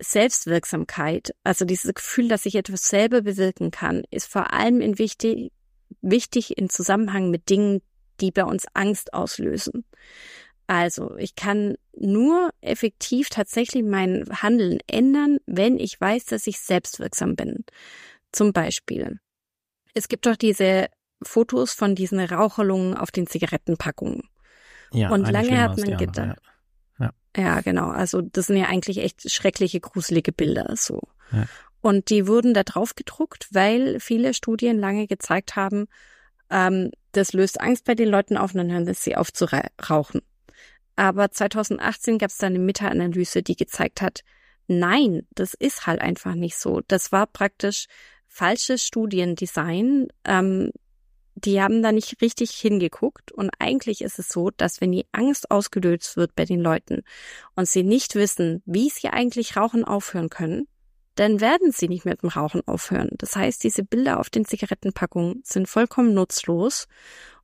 Selbstwirksamkeit, 0.00 1.34
also 1.44 1.64
dieses 1.64 1.94
Gefühl, 1.94 2.28
dass 2.28 2.46
ich 2.46 2.56
etwas 2.56 2.88
selber 2.88 3.22
bewirken 3.22 3.70
kann, 3.70 4.02
ist 4.10 4.26
vor 4.26 4.52
allem 4.52 4.80
in 4.80 4.98
wichtig, 4.98 5.52
wichtig 6.02 6.58
in 6.58 6.68
Zusammenhang 6.68 7.30
mit 7.30 7.48
Dingen, 7.48 7.80
die 8.20 8.32
bei 8.32 8.44
uns 8.44 8.66
Angst 8.74 9.14
auslösen. 9.14 9.84
Also, 10.66 11.16
ich 11.16 11.36
kann 11.36 11.76
nur 11.96 12.50
effektiv 12.60 13.28
tatsächlich 13.28 13.82
mein 13.84 14.24
Handeln 14.42 14.78
ändern, 14.86 15.38
wenn 15.46 15.78
ich 15.78 16.00
weiß, 16.00 16.24
dass 16.24 16.46
ich 16.46 16.58
selbstwirksam 16.58 17.36
bin. 17.36 17.64
Zum 18.32 18.52
Beispiel. 18.52 19.20
Es 19.94 20.08
gibt 20.08 20.26
doch 20.26 20.36
diese 20.36 20.88
Fotos 21.22 21.72
von 21.72 21.94
diesen 21.94 22.20
Raucherlungen 22.20 22.96
auf 22.96 23.10
den 23.10 23.26
Zigarettenpackungen. 23.26 24.28
Ja, 24.92 25.10
und 25.10 25.28
lange 25.30 25.60
hat 25.60 25.78
man 25.78 25.96
gedacht, 25.96 26.38
ja. 26.98 27.12
Ja. 27.36 27.42
ja, 27.42 27.60
genau. 27.60 27.88
Also 27.88 28.20
das 28.20 28.46
sind 28.46 28.56
ja 28.56 28.66
eigentlich 28.66 28.98
echt 28.98 29.30
schreckliche, 29.30 29.80
gruselige 29.80 30.32
Bilder 30.32 30.74
so. 30.76 31.00
Und 31.80 32.08
die 32.10 32.26
wurden 32.26 32.54
da 32.54 32.62
drauf 32.62 32.94
gedruckt, 32.94 33.48
weil 33.50 34.00
viele 34.00 34.34
Studien 34.34 34.78
lange 34.78 35.06
gezeigt 35.06 35.56
haben, 35.56 35.86
ähm, 36.50 36.90
das 37.12 37.32
löst 37.32 37.60
Angst 37.60 37.84
bei 37.84 37.94
den 37.94 38.08
Leuten 38.08 38.36
auf 38.36 38.54
und 38.54 38.58
dann 38.58 38.72
hören 38.72 38.92
sie 38.94 39.16
auf 39.16 39.32
zu 39.32 39.46
rauchen. 39.88 40.22
Aber 40.96 41.30
2018 41.30 42.18
gab 42.18 42.30
es 42.30 42.38
da 42.38 42.46
eine 42.46 42.58
Meta-Analyse, 42.58 43.42
die 43.42 43.56
gezeigt 43.56 44.00
hat, 44.00 44.20
nein, 44.66 45.26
das 45.34 45.54
ist 45.54 45.86
halt 45.86 46.00
einfach 46.00 46.34
nicht 46.34 46.56
so. 46.56 46.80
Das 46.86 47.12
war 47.12 47.26
praktisch 47.26 47.86
falsches 48.34 48.84
Studiendesign. 48.84 50.08
Ähm, 50.24 50.72
die 51.36 51.60
haben 51.60 51.82
da 51.82 51.92
nicht 51.92 52.20
richtig 52.20 52.50
hingeguckt. 52.50 53.32
Und 53.32 53.50
eigentlich 53.58 54.02
ist 54.02 54.18
es 54.18 54.28
so, 54.28 54.50
dass 54.50 54.80
wenn 54.80 54.92
die 54.92 55.06
Angst 55.12 55.50
ausgelöst 55.50 56.16
wird 56.16 56.34
bei 56.34 56.44
den 56.44 56.60
Leuten 56.60 57.02
und 57.54 57.68
sie 57.68 57.84
nicht 57.84 58.14
wissen, 58.16 58.62
wie 58.66 58.90
sie 58.90 59.08
eigentlich 59.08 59.56
Rauchen 59.56 59.84
aufhören 59.84 60.30
können, 60.30 60.66
dann 61.14 61.40
werden 61.40 61.70
sie 61.70 61.88
nicht 61.88 62.04
mit 62.04 62.22
dem 62.22 62.28
Rauchen 62.28 62.66
aufhören. 62.66 63.10
Das 63.18 63.36
heißt, 63.36 63.62
diese 63.62 63.84
Bilder 63.84 64.18
auf 64.18 64.30
den 64.30 64.44
Zigarettenpackungen 64.44 65.42
sind 65.44 65.68
vollkommen 65.68 66.12
nutzlos 66.12 66.88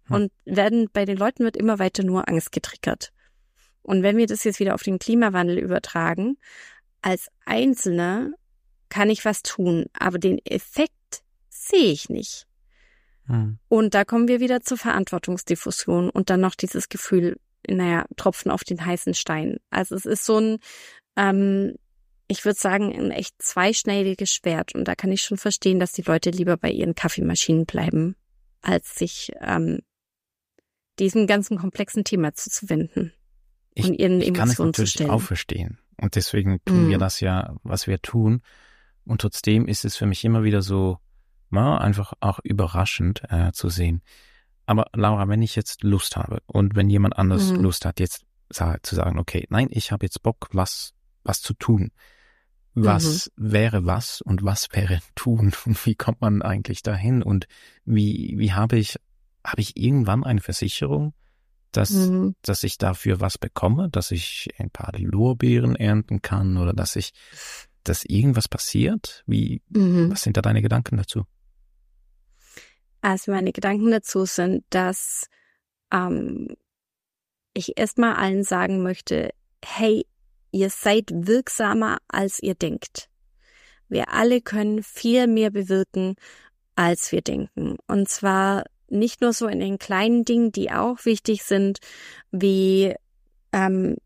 hm. 0.06 0.16
und 0.16 0.32
werden 0.44 0.88
bei 0.92 1.04
den 1.04 1.16
Leuten 1.16 1.44
wird 1.44 1.56
immer 1.56 1.78
weiter 1.78 2.02
nur 2.02 2.28
Angst 2.28 2.50
getriggert. 2.50 3.12
Und 3.82 4.02
wenn 4.02 4.16
wir 4.16 4.26
das 4.26 4.42
jetzt 4.42 4.58
wieder 4.58 4.74
auf 4.74 4.82
den 4.82 4.98
Klimawandel 4.98 5.58
übertragen, 5.58 6.36
als 7.00 7.28
Einzelner 7.44 8.32
kann 8.90 9.08
ich 9.08 9.24
was 9.24 9.42
tun, 9.42 9.86
aber 9.98 10.18
den 10.18 10.38
Effekt 10.44 11.22
sehe 11.48 11.92
ich 11.92 12.10
nicht. 12.10 12.46
Mhm. 13.26 13.58
Und 13.68 13.94
da 13.94 14.04
kommen 14.04 14.28
wir 14.28 14.40
wieder 14.40 14.60
zur 14.60 14.76
Verantwortungsdiffusion 14.76 16.10
und 16.10 16.28
dann 16.28 16.40
noch 16.40 16.54
dieses 16.54 16.88
Gefühl, 16.88 17.38
naja, 17.68 18.04
Tropfen 18.16 18.50
auf 18.50 18.64
den 18.64 18.84
heißen 18.84 19.14
Stein. 19.14 19.58
Also 19.70 19.94
es 19.94 20.04
ist 20.04 20.24
so 20.24 20.38
ein, 20.38 20.58
ähm, 21.16 21.76
ich 22.28 22.44
würde 22.44 22.58
sagen, 22.58 22.92
ein 22.92 23.10
echt 23.10 23.40
zweischneidiges 23.40 24.32
Schwert. 24.32 24.74
Und 24.74 24.86
da 24.86 24.94
kann 24.94 25.12
ich 25.12 25.22
schon 25.22 25.38
verstehen, 25.38 25.80
dass 25.80 25.92
die 25.92 26.02
Leute 26.02 26.30
lieber 26.30 26.56
bei 26.56 26.70
ihren 26.70 26.94
Kaffeemaschinen 26.94 27.66
bleiben, 27.66 28.16
als 28.62 28.94
sich 28.94 29.32
ähm, 29.40 29.80
diesem 30.98 31.26
ganzen 31.26 31.58
komplexen 31.58 32.04
Thema 32.04 32.34
zuzuwenden 32.34 33.12
ich, 33.74 33.86
und 33.86 33.94
ihren 33.94 34.20
ich 34.20 34.28
Emotionen 34.28 34.34
kann 34.34 34.48
es 34.48 34.58
natürlich 34.58 34.90
zu 34.90 34.98
stellen. 34.98 35.10
auch 35.10 35.22
verstehen. 35.22 35.78
Und 35.96 36.16
deswegen 36.16 36.60
tun 36.64 36.86
mm. 36.86 36.90
wir 36.90 36.98
das 36.98 37.20
ja, 37.20 37.54
was 37.62 37.86
wir 37.86 38.00
tun. 38.00 38.42
Und 39.04 39.20
trotzdem 39.20 39.66
ist 39.66 39.84
es 39.84 39.96
für 39.96 40.06
mich 40.06 40.24
immer 40.24 40.42
wieder 40.42 40.62
so, 40.62 40.98
war 41.50 41.80
einfach 41.80 42.12
auch 42.20 42.38
überraschend 42.42 43.22
äh, 43.28 43.52
zu 43.52 43.68
sehen. 43.68 44.02
Aber 44.66 44.86
Laura, 44.94 45.28
wenn 45.28 45.42
ich 45.42 45.56
jetzt 45.56 45.82
Lust 45.82 46.16
habe 46.16 46.42
und 46.46 46.76
wenn 46.76 46.88
jemand 46.88 47.18
anders 47.18 47.50
mhm. 47.50 47.62
Lust 47.62 47.84
hat, 47.84 47.98
jetzt 47.98 48.24
zu 48.82 48.94
sagen, 48.94 49.18
okay, 49.18 49.46
nein, 49.48 49.68
ich 49.70 49.92
habe 49.92 50.06
jetzt 50.06 50.22
Bock, 50.22 50.48
was, 50.52 50.92
was 51.22 51.40
zu 51.40 51.54
tun. 51.54 51.92
Was 52.74 53.30
mhm. 53.36 53.52
wäre 53.52 53.84
was 53.84 54.20
und 54.20 54.44
was 54.44 54.68
wäre 54.72 55.00
tun 55.14 55.52
und 55.66 55.86
wie 55.86 55.94
kommt 55.94 56.20
man 56.20 56.42
eigentlich 56.42 56.82
dahin 56.82 57.22
und 57.22 57.46
wie, 57.84 58.34
wie 58.38 58.52
habe 58.52 58.76
ich, 58.76 58.96
habe 59.44 59.60
ich 59.60 59.76
irgendwann 59.76 60.24
eine 60.24 60.40
Versicherung, 60.40 61.14
dass, 61.72 61.90
mhm. 61.90 62.34
dass 62.42 62.62
ich 62.62 62.78
dafür 62.78 63.20
was 63.20 63.38
bekomme, 63.38 63.88
dass 63.88 64.10
ich 64.10 64.50
ein 64.58 64.70
paar 64.70 64.92
Lorbeeren 64.96 65.76
ernten 65.76 66.22
kann 66.22 66.56
oder 66.56 66.72
dass 66.72 66.96
ich, 66.96 67.12
dass 67.84 68.04
irgendwas 68.04 68.48
passiert? 68.48 69.22
Wie, 69.26 69.62
mhm. 69.68 70.10
was 70.10 70.22
sind 70.22 70.36
da 70.36 70.42
deine 70.42 70.62
Gedanken 70.62 70.96
dazu? 70.96 71.24
Also 73.00 73.32
meine 73.32 73.52
Gedanken 73.52 73.90
dazu 73.90 74.24
sind, 74.26 74.64
dass 74.70 75.26
ähm, 75.90 76.56
ich 77.54 77.78
erstmal 77.78 78.14
allen 78.14 78.44
sagen 78.44 78.82
möchte, 78.82 79.30
hey, 79.64 80.06
ihr 80.52 80.70
seid 80.70 81.10
wirksamer, 81.12 81.98
als 82.08 82.40
ihr 82.40 82.54
denkt. 82.54 83.08
Wir 83.88 84.12
alle 84.12 84.40
können 84.40 84.82
viel 84.82 85.26
mehr 85.26 85.50
bewirken, 85.50 86.14
als 86.76 87.12
wir 87.12 87.22
denken. 87.22 87.76
Und 87.86 88.08
zwar 88.08 88.64
nicht 88.88 89.20
nur 89.20 89.32
so 89.32 89.46
in 89.46 89.60
den 89.60 89.78
kleinen 89.78 90.24
Dingen, 90.24 90.52
die 90.52 90.70
auch 90.70 91.04
wichtig 91.04 91.42
sind, 91.44 91.78
wie 92.30 92.94
ähm, 93.52 93.96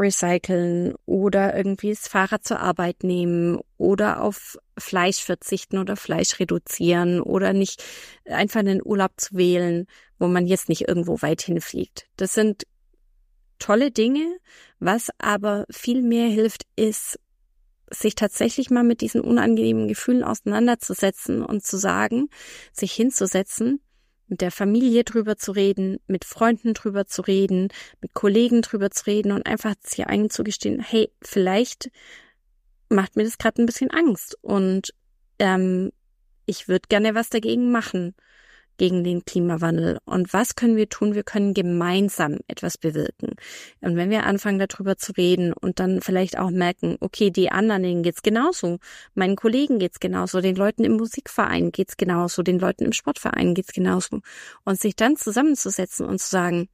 recyceln 0.00 0.94
oder 1.06 1.56
irgendwie 1.56 1.90
das 1.90 2.08
Fahrrad 2.08 2.44
zur 2.44 2.60
Arbeit 2.60 3.04
nehmen 3.04 3.60
oder 3.76 4.22
auf 4.22 4.58
Fleisch 4.78 5.22
verzichten 5.22 5.78
oder 5.78 5.96
Fleisch 5.96 6.40
reduzieren 6.40 7.20
oder 7.20 7.52
nicht 7.52 7.84
einfach 8.24 8.60
einen 8.60 8.80
Urlaub 8.84 9.12
zu 9.18 9.36
wählen, 9.36 9.86
wo 10.18 10.26
man 10.26 10.46
jetzt 10.46 10.68
nicht 10.68 10.88
irgendwo 10.88 11.22
weit 11.22 11.42
hinfliegt. 11.42 12.06
Das 12.16 12.34
sind 12.34 12.64
tolle 13.58 13.90
Dinge. 13.90 14.38
Was 14.80 15.10
aber 15.18 15.66
viel 15.70 16.02
mehr 16.02 16.28
hilft, 16.28 16.64
ist, 16.74 17.18
sich 17.90 18.14
tatsächlich 18.14 18.70
mal 18.70 18.84
mit 18.84 19.00
diesen 19.00 19.20
unangenehmen 19.20 19.88
Gefühlen 19.88 20.24
auseinanderzusetzen 20.24 21.44
und 21.44 21.64
zu 21.64 21.76
sagen, 21.76 22.28
sich 22.72 22.92
hinzusetzen, 22.92 23.80
mit 24.30 24.40
der 24.40 24.50
Familie 24.50 25.04
drüber 25.04 25.36
zu 25.36 25.52
reden, 25.52 25.98
mit 26.06 26.24
Freunden 26.24 26.72
drüber 26.72 27.06
zu 27.06 27.22
reden, 27.22 27.68
mit 28.00 28.14
Kollegen 28.14 28.62
drüber 28.62 28.90
zu 28.90 29.06
reden 29.06 29.32
und 29.32 29.44
einfach 29.44 29.74
sich 29.82 30.06
einzugestehen, 30.06 30.80
hey, 30.80 31.10
vielleicht 31.20 31.90
macht 32.88 33.16
mir 33.16 33.24
das 33.24 33.38
gerade 33.38 33.60
ein 33.60 33.66
bisschen 33.66 33.90
Angst 33.90 34.38
und 34.40 34.94
ähm, 35.38 35.90
ich 36.46 36.68
würde 36.68 36.88
gerne 36.88 37.14
was 37.14 37.28
dagegen 37.28 37.70
machen. 37.70 38.14
Gegen 38.80 39.04
den 39.04 39.26
Klimawandel. 39.26 39.98
Und 40.06 40.32
was 40.32 40.56
können 40.56 40.74
wir 40.74 40.88
tun? 40.88 41.14
Wir 41.14 41.22
können 41.22 41.52
gemeinsam 41.52 42.38
etwas 42.48 42.78
bewirken. 42.78 43.34
Und 43.82 43.96
wenn 43.96 44.08
wir 44.08 44.24
anfangen, 44.24 44.58
darüber 44.58 44.96
zu 44.96 45.12
reden 45.12 45.52
und 45.52 45.80
dann 45.80 46.00
vielleicht 46.00 46.38
auch 46.38 46.50
merken, 46.50 46.96
okay, 47.00 47.30
die 47.30 47.52
anderen, 47.52 47.82
denen 47.82 48.02
geht's 48.02 48.22
genauso, 48.22 48.78
meinen 49.12 49.36
Kollegen 49.36 49.78
geht's 49.78 50.00
genauso, 50.00 50.40
den 50.40 50.56
Leuten 50.56 50.84
im 50.84 50.96
Musikverein 50.96 51.72
geht's 51.72 51.98
genauso, 51.98 52.42
den 52.42 52.58
Leuten 52.58 52.86
im 52.86 52.92
Sportverein 52.92 53.52
geht's 53.52 53.74
genauso. 53.74 54.20
Und 54.64 54.80
sich 54.80 54.96
dann 54.96 55.16
zusammenzusetzen 55.16 56.06
und 56.06 56.18
zu 56.18 56.30
sagen, 56.30 56.70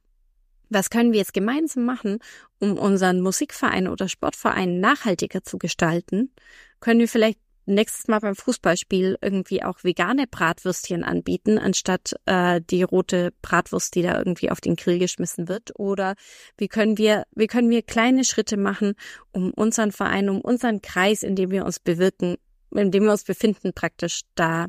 was 0.69 0.89
können 0.89 1.11
wir 1.11 1.19
jetzt 1.19 1.33
gemeinsam 1.33 1.83
machen, 1.83 2.19
um 2.59 2.77
unseren 2.77 3.19
Musikverein 3.19 3.89
oder 3.89 4.07
Sportverein 4.07 4.79
nachhaltiger 4.79 5.43
zu 5.43 5.57
gestalten? 5.57 6.31
Können 6.79 7.01
wir 7.01 7.09
vielleicht 7.09 7.39
nächstes 7.67 8.07
Mal 8.07 8.19
beim 8.19 8.35
Fußballspiel 8.35 9.17
irgendwie 9.21 9.63
auch 9.63 9.83
vegane 9.83 10.25
Bratwürstchen 10.27 11.03
anbieten, 11.03 11.57
anstatt 11.57 12.15
äh, 12.25 12.61
die 12.61 12.83
rote 12.83 13.33
Bratwurst, 13.41 13.95
die 13.95 14.01
da 14.01 14.17
irgendwie 14.17 14.49
auf 14.49 14.61
den 14.61 14.75
Grill 14.75 14.99
geschmissen 14.99 15.47
wird? 15.47 15.71
Oder 15.77 16.15
wie 16.57 16.67
können 16.67 16.97
wir, 16.97 17.25
wie 17.35 17.47
können 17.47 17.69
wir 17.69 17.81
kleine 17.81 18.23
Schritte 18.23 18.57
machen, 18.57 18.95
um 19.31 19.51
unseren 19.51 19.91
Verein, 19.91 20.29
um 20.29 20.41
unseren 20.41 20.81
Kreis, 20.81 21.23
in 21.23 21.35
dem 21.35 21.51
wir 21.51 21.65
uns 21.65 21.79
bewirken, 21.79 22.37
in 22.71 22.91
dem 22.91 23.03
wir 23.03 23.11
uns 23.11 23.23
befinden, 23.23 23.73
praktisch 23.73 24.21
da 24.35 24.67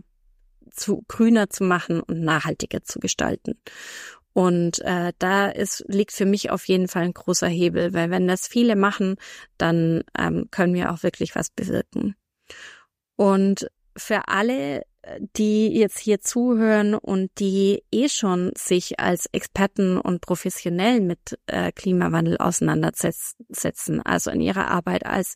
zu 0.71 1.03
grüner 1.09 1.49
zu 1.49 1.65
machen 1.65 2.01
und 2.01 2.21
nachhaltiger 2.21 2.83
zu 2.85 3.01
gestalten. 3.01 3.55
Und 4.33 4.81
äh, 4.83 5.13
da 5.19 5.49
ist, 5.49 5.85
liegt 5.89 6.13
für 6.13 6.27
mich 6.27 6.51
auf 6.51 6.69
jeden 6.69 6.87
Fall 6.87 7.03
ein 7.03 7.15
großer 7.15 7.49
Hebel, 7.49 7.93
weil 7.93 8.11
wenn 8.11 8.29
das 8.29 8.47
viele 8.47 8.77
machen, 8.77 9.17
dann 9.57 10.05
ähm, 10.17 10.47
können 10.51 10.75
wir 10.75 10.93
auch 10.93 11.03
wirklich 11.03 11.35
was 11.35 11.51
bewirken. 11.51 12.15
Und 13.19 13.67
für 13.97 14.29
alle, 14.29 14.83
die 15.37 15.69
jetzt 15.77 15.99
hier 15.99 16.21
zuhören 16.21 16.95
und 16.95 17.31
die 17.41 17.83
eh 17.91 18.09
schon 18.09 18.53
sich 18.57 19.01
als 19.01 19.27
Experten 19.33 19.99
und 19.99 20.21
professionell 20.21 21.01
mit 21.01 21.37
äh, 21.47 21.73
Klimawandel 21.73 22.37
auseinandersetzen, 22.37 24.03
also 24.03 24.31
in 24.31 24.41
ihrer 24.41 24.69
Arbeit 24.69 25.05
als 25.05 25.35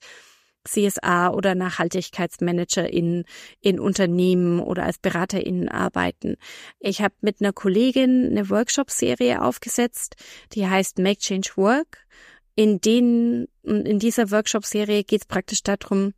CSA 0.65 1.31
oder 1.31 1.57
Nachhaltigkeitsmanager 1.57 2.89
in, 2.89 3.25
in 3.61 3.81
Unternehmen 3.81 4.61
oder 4.61 4.85
als 4.85 4.99
BeraterInnen 4.99 5.69
arbeiten. 5.69 6.37
Ich 6.79 7.03
habe 7.03 7.15
mit 7.21 7.41
einer 7.41 7.53
Kollegin 7.53 8.29
eine 8.31 8.49
Workshop-Serie 8.49 9.43
aufgesetzt, 9.43 10.15
die 10.53 10.69
heißt 10.69 10.99
Make 10.99 11.19
Change 11.19 11.51
Work. 11.57 12.07
In 12.55 12.81
denen, 12.81 13.49
in 13.65 13.99
dieser 13.99 14.31
Workshop-Serie 14.31 15.03
geht 15.03 15.23
es 15.23 15.27
praktisch 15.27 15.65
darum, 15.65 16.15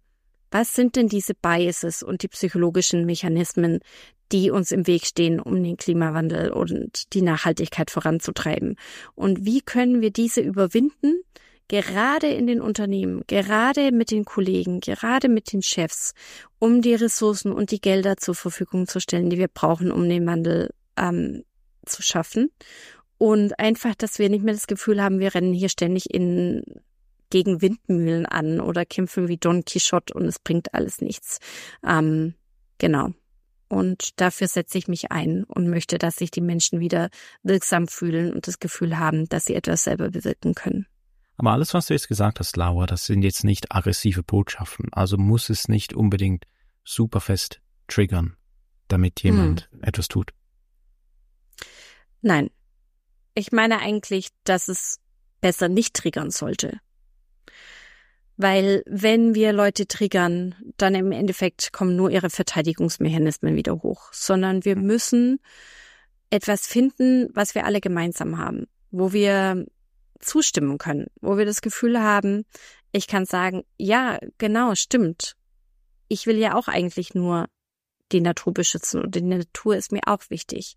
was 0.55 0.73
sind 0.73 0.95
denn 0.95 1.09
diese 1.09 1.35
Biases 1.35 2.05
und 2.05 2.23
die 2.23 2.29
psychologischen 2.29 3.05
Mechanismen, 3.07 3.81
die 4.31 4.53
uns 4.53 4.71
im 4.71 4.87
Weg 4.87 5.05
stehen, 5.05 5.41
um 5.41 5.61
den 5.61 5.77
Klimawandel 5.77 6.53
und 6.53 7.13
die 7.13 7.23
Nachhaltigkeit 7.23 7.91
voranzutreiben? 7.91 8.77
Und 9.17 9.45
wie 9.45 9.63
können 9.63 10.01
wir 10.01 10.13
diese 10.13 10.43
überwinden? 10.43 11.21
Gerade 11.67 12.29
in 12.29 12.47
den 12.47 12.61
Unternehmen, 12.61 13.25
gerade 13.27 13.91
mit 13.91 14.13
den 14.13 14.25
Kollegen, 14.25 14.79
gerade 14.79 15.29
mit 15.29 15.53
den 15.53 15.61
Chefs, 15.61 16.15
um 16.61 16.83
die 16.83 16.95
Ressourcen 16.95 17.51
und 17.51 17.73
die 17.73 17.81
Gelder 17.81 18.17
zur 18.17 18.37
Verfügung 18.37 18.87
zu 18.87 19.01
stellen, 19.01 19.31
die 19.31 19.39
wir 19.39 19.49
brauchen, 19.49 19.91
um 19.91 20.09
den 20.09 20.25
Wandel 20.25 20.71
ähm, 20.97 21.43
zu 21.85 22.01
schaffen. 22.01 22.53
Und 23.19 23.59
einfach, 23.59 23.97
dass 23.97 24.21
wir 24.21 24.31
nicht 24.31 24.45
mehr 24.45 24.55
das 24.55 24.69
Gefühl 24.69 25.03
haben, 25.03 25.19
wir 25.19 25.35
rennen 25.35 25.53
hier 25.53 25.69
ständig 25.69 26.15
in 26.15 26.63
gegen 27.31 27.63
Windmühlen 27.63 28.27
an 28.27 28.61
oder 28.61 28.85
kämpfen 28.85 29.29
wie 29.29 29.37
Don 29.37 29.65
Quixote 29.65 30.15
und 30.15 30.27
es 30.27 30.39
bringt 30.39 30.75
alles 30.75 31.01
nichts. 31.01 31.39
Ähm, 31.87 32.35
genau. 32.79 33.11
Und 33.69 34.21
dafür 34.21 34.47
setze 34.47 34.79
ich 34.79 34.89
mich 34.89 35.11
ein 35.11 35.45
und 35.45 35.69
möchte, 35.69 35.99
dass 35.99 36.17
sich 36.17 36.31
die 36.31 36.41
Menschen 36.41 36.81
wieder 36.81 37.09
wirksam 37.43 37.89
fühlen 37.89 38.33
und 38.33 38.47
das 38.47 38.61
Gefühl 38.61 38.99
haben, 38.99 39.29
dass 39.29 39.47
sie 39.47 39.55
etwas 39.55 39.85
selber 39.85 40.11
bewirken 40.11 40.55
können. 40.55 40.87
Aber 41.37 41.53
alles, 41.53 41.75
was 41.75 41.87
du 41.87 41.95
jetzt 41.95 42.09
gesagt 42.09 42.39
hast, 42.39 42.57
Laura, 42.57 42.87
das 42.87 43.07
sind 43.07 43.23
jetzt 43.23 43.43
nicht 43.43 43.75
aggressive 43.75 44.23
Botschaften. 44.23 44.93
Also 44.93 45.17
muss 45.17 45.51
es 45.51 45.69
nicht 45.69 45.93
unbedingt 45.93 46.45
super 46.85 47.21
fest 47.21 47.61
triggern, 47.89 48.37
damit 48.89 49.23
jemand 49.23 49.69
hm. 49.73 49.83
etwas 49.83 50.09
tut. 50.09 50.31
Nein. 52.23 52.51
Ich 53.35 53.51
meine 53.51 53.81
eigentlich, 53.81 54.29
dass 54.45 54.69
es 54.69 55.01
besser 55.41 55.69
nicht 55.69 55.95
triggern 55.95 56.31
sollte. 56.31 56.79
Weil 58.37 58.83
wenn 58.87 59.35
wir 59.35 59.53
Leute 59.53 59.87
triggern, 59.87 60.55
dann 60.77 60.95
im 60.95 61.13
Endeffekt 61.13 61.73
kommen 61.73 61.95
nur 61.95 62.11
ihre 62.11 62.31
Verteidigungsmechanismen 62.31 63.55
wieder 63.55 63.83
hoch, 63.83 64.13
sondern 64.13 64.65
wir 64.65 64.77
müssen 64.77 65.41
etwas 66.31 66.67
finden, 66.67 67.29
was 67.33 67.55
wir 67.55 67.65
alle 67.65 67.81
gemeinsam 67.81 68.39
haben, 68.39 68.67
wo 68.91 69.13
wir 69.13 69.67
zustimmen 70.19 70.79
können, 70.79 71.07
wo 71.21 71.37
wir 71.39 71.45
das 71.45 71.61
Gefühl 71.61 72.01
haben, 72.01 72.45
ich 72.93 73.07
kann 73.07 73.27
sagen, 73.27 73.65
ja, 73.77 74.19
genau, 74.39 74.75
stimmt. 74.75 75.35
Ich 76.09 76.27
will 76.27 76.39
ja 76.39 76.55
auch 76.55 76.69
eigentlich 76.69 77.15
nur 77.15 77.47
die 78.13 78.21
Natur 78.21 78.53
beschützen 78.55 79.03
und 79.03 79.15
die 79.15 79.23
Natur 79.23 79.77
ist 79.77 79.93
mir 79.93 80.03
auch 80.07 80.23
wichtig. 80.29 80.77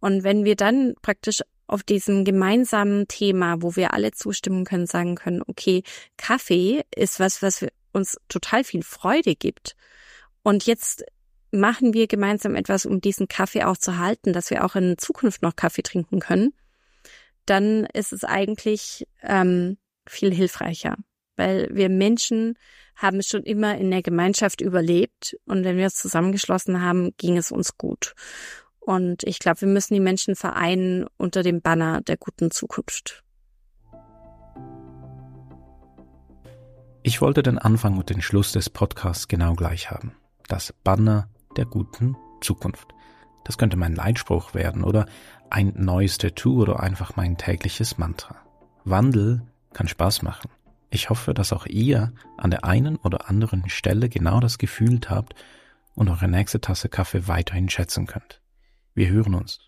Und 0.00 0.22
wenn 0.22 0.44
wir 0.44 0.56
dann 0.56 0.94
praktisch 1.02 1.40
auf 1.66 1.82
diesem 1.82 2.24
gemeinsamen 2.24 3.08
Thema, 3.08 3.62
wo 3.62 3.76
wir 3.76 3.92
alle 3.92 4.12
zustimmen 4.12 4.64
können, 4.64 4.86
sagen 4.86 5.16
können, 5.16 5.42
okay, 5.46 5.82
Kaffee 6.16 6.84
ist 6.94 7.20
was, 7.20 7.42
was 7.42 7.66
uns 7.92 8.16
total 8.28 8.64
viel 8.64 8.82
Freude 8.82 9.34
gibt. 9.34 9.74
Und 10.42 10.66
jetzt 10.66 11.04
machen 11.50 11.94
wir 11.94 12.06
gemeinsam 12.06 12.54
etwas, 12.54 12.86
um 12.86 13.00
diesen 13.00 13.28
Kaffee 13.28 13.64
auch 13.64 13.76
zu 13.76 13.98
halten, 13.98 14.32
dass 14.32 14.50
wir 14.50 14.64
auch 14.64 14.76
in 14.76 14.98
Zukunft 14.98 15.42
noch 15.42 15.56
Kaffee 15.56 15.82
trinken 15.82 16.20
können. 16.20 16.52
Dann 17.46 17.86
ist 17.92 18.12
es 18.12 18.24
eigentlich 18.24 19.06
ähm, 19.22 19.78
viel 20.06 20.34
hilfreicher, 20.34 20.96
weil 21.36 21.68
wir 21.72 21.88
Menschen 21.88 22.58
haben 22.96 23.22
schon 23.22 23.42
immer 23.42 23.76
in 23.76 23.90
der 23.90 24.02
Gemeinschaft 24.02 24.60
überlebt 24.60 25.36
und 25.44 25.64
wenn 25.64 25.76
wir 25.76 25.84
uns 25.84 25.96
zusammengeschlossen 25.96 26.82
haben, 26.82 27.14
ging 27.18 27.36
es 27.36 27.52
uns 27.52 27.76
gut. 27.76 28.14
Und 28.86 29.24
ich 29.24 29.40
glaube, 29.40 29.62
wir 29.62 29.68
müssen 29.68 29.94
die 29.94 30.00
Menschen 30.00 30.36
vereinen 30.36 31.06
unter 31.16 31.42
dem 31.42 31.60
Banner 31.60 32.02
der 32.02 32.16
guten 32.16 32.52
Zukunft. 32.52 33.24
Ich 37.02 37.20
wollte 37.20 37.42
den 37.42 37.58
Anfang 37.58 37.98
und 37.98 38.10
den 38.10 38.22
Schluss 38.22 38.52
des 38.52 38.70
Podcasts 38.70 39.26
genau 39.26 39.54
gleich 39.54 39.90
haben. 39.90 40.12
Das 40.46 40.72
Banner 40.84 41.28
der 41.56 41.64
guten 41.64 42.16
Zukunft. 42.40 42.94
Das 43.42 43.58
könnte 43.58 43.76
mein 43.76 43.96
Leitspruch 43.96 44.54
werden 44.54 44.84
oder 44.84 45.06
ein 45.50 45.72
neues 45.76 46.18
Tattoo 46.18 46.62
oder 46.62 46.78
einfach 46.78 47.16
mein 47.16 47.36
tägliches 47.36 47.98
Mantra. 47.98 48.36
Wandel 48.84 49.42
kann 49.72 49.88
Spaß 49.88 50.22
machen. 50.22 50.48
Ich 50.90 51.10
hoffe, 51.10 51.34
dass 51.34 51.52
auch 51.52 51.66
ihr 51.66 52.12
an 52.36 52.52
der 52.52 52.64
einen 52.64 52.94
oder 52.98 53.28
anderen 53.28 53.68
Stelle 53.68 54.08
genau 54.08 54.38
das 54.38 54.58
gefühlt 54.58 55.10
habt 55.10 55.34
und 55.96 56.08
eure 56.08 56.28
nächste 56.28 56.60
Tasse 56.60 56.88
Kaffee 56.88 57.26
weiterhin 57.26 57.68
schätzen 57.68 58.06
könnt. 58.06 58.40
Wir 58.96 59.10
hören 59.10 59.34
uns. 59.34 59.60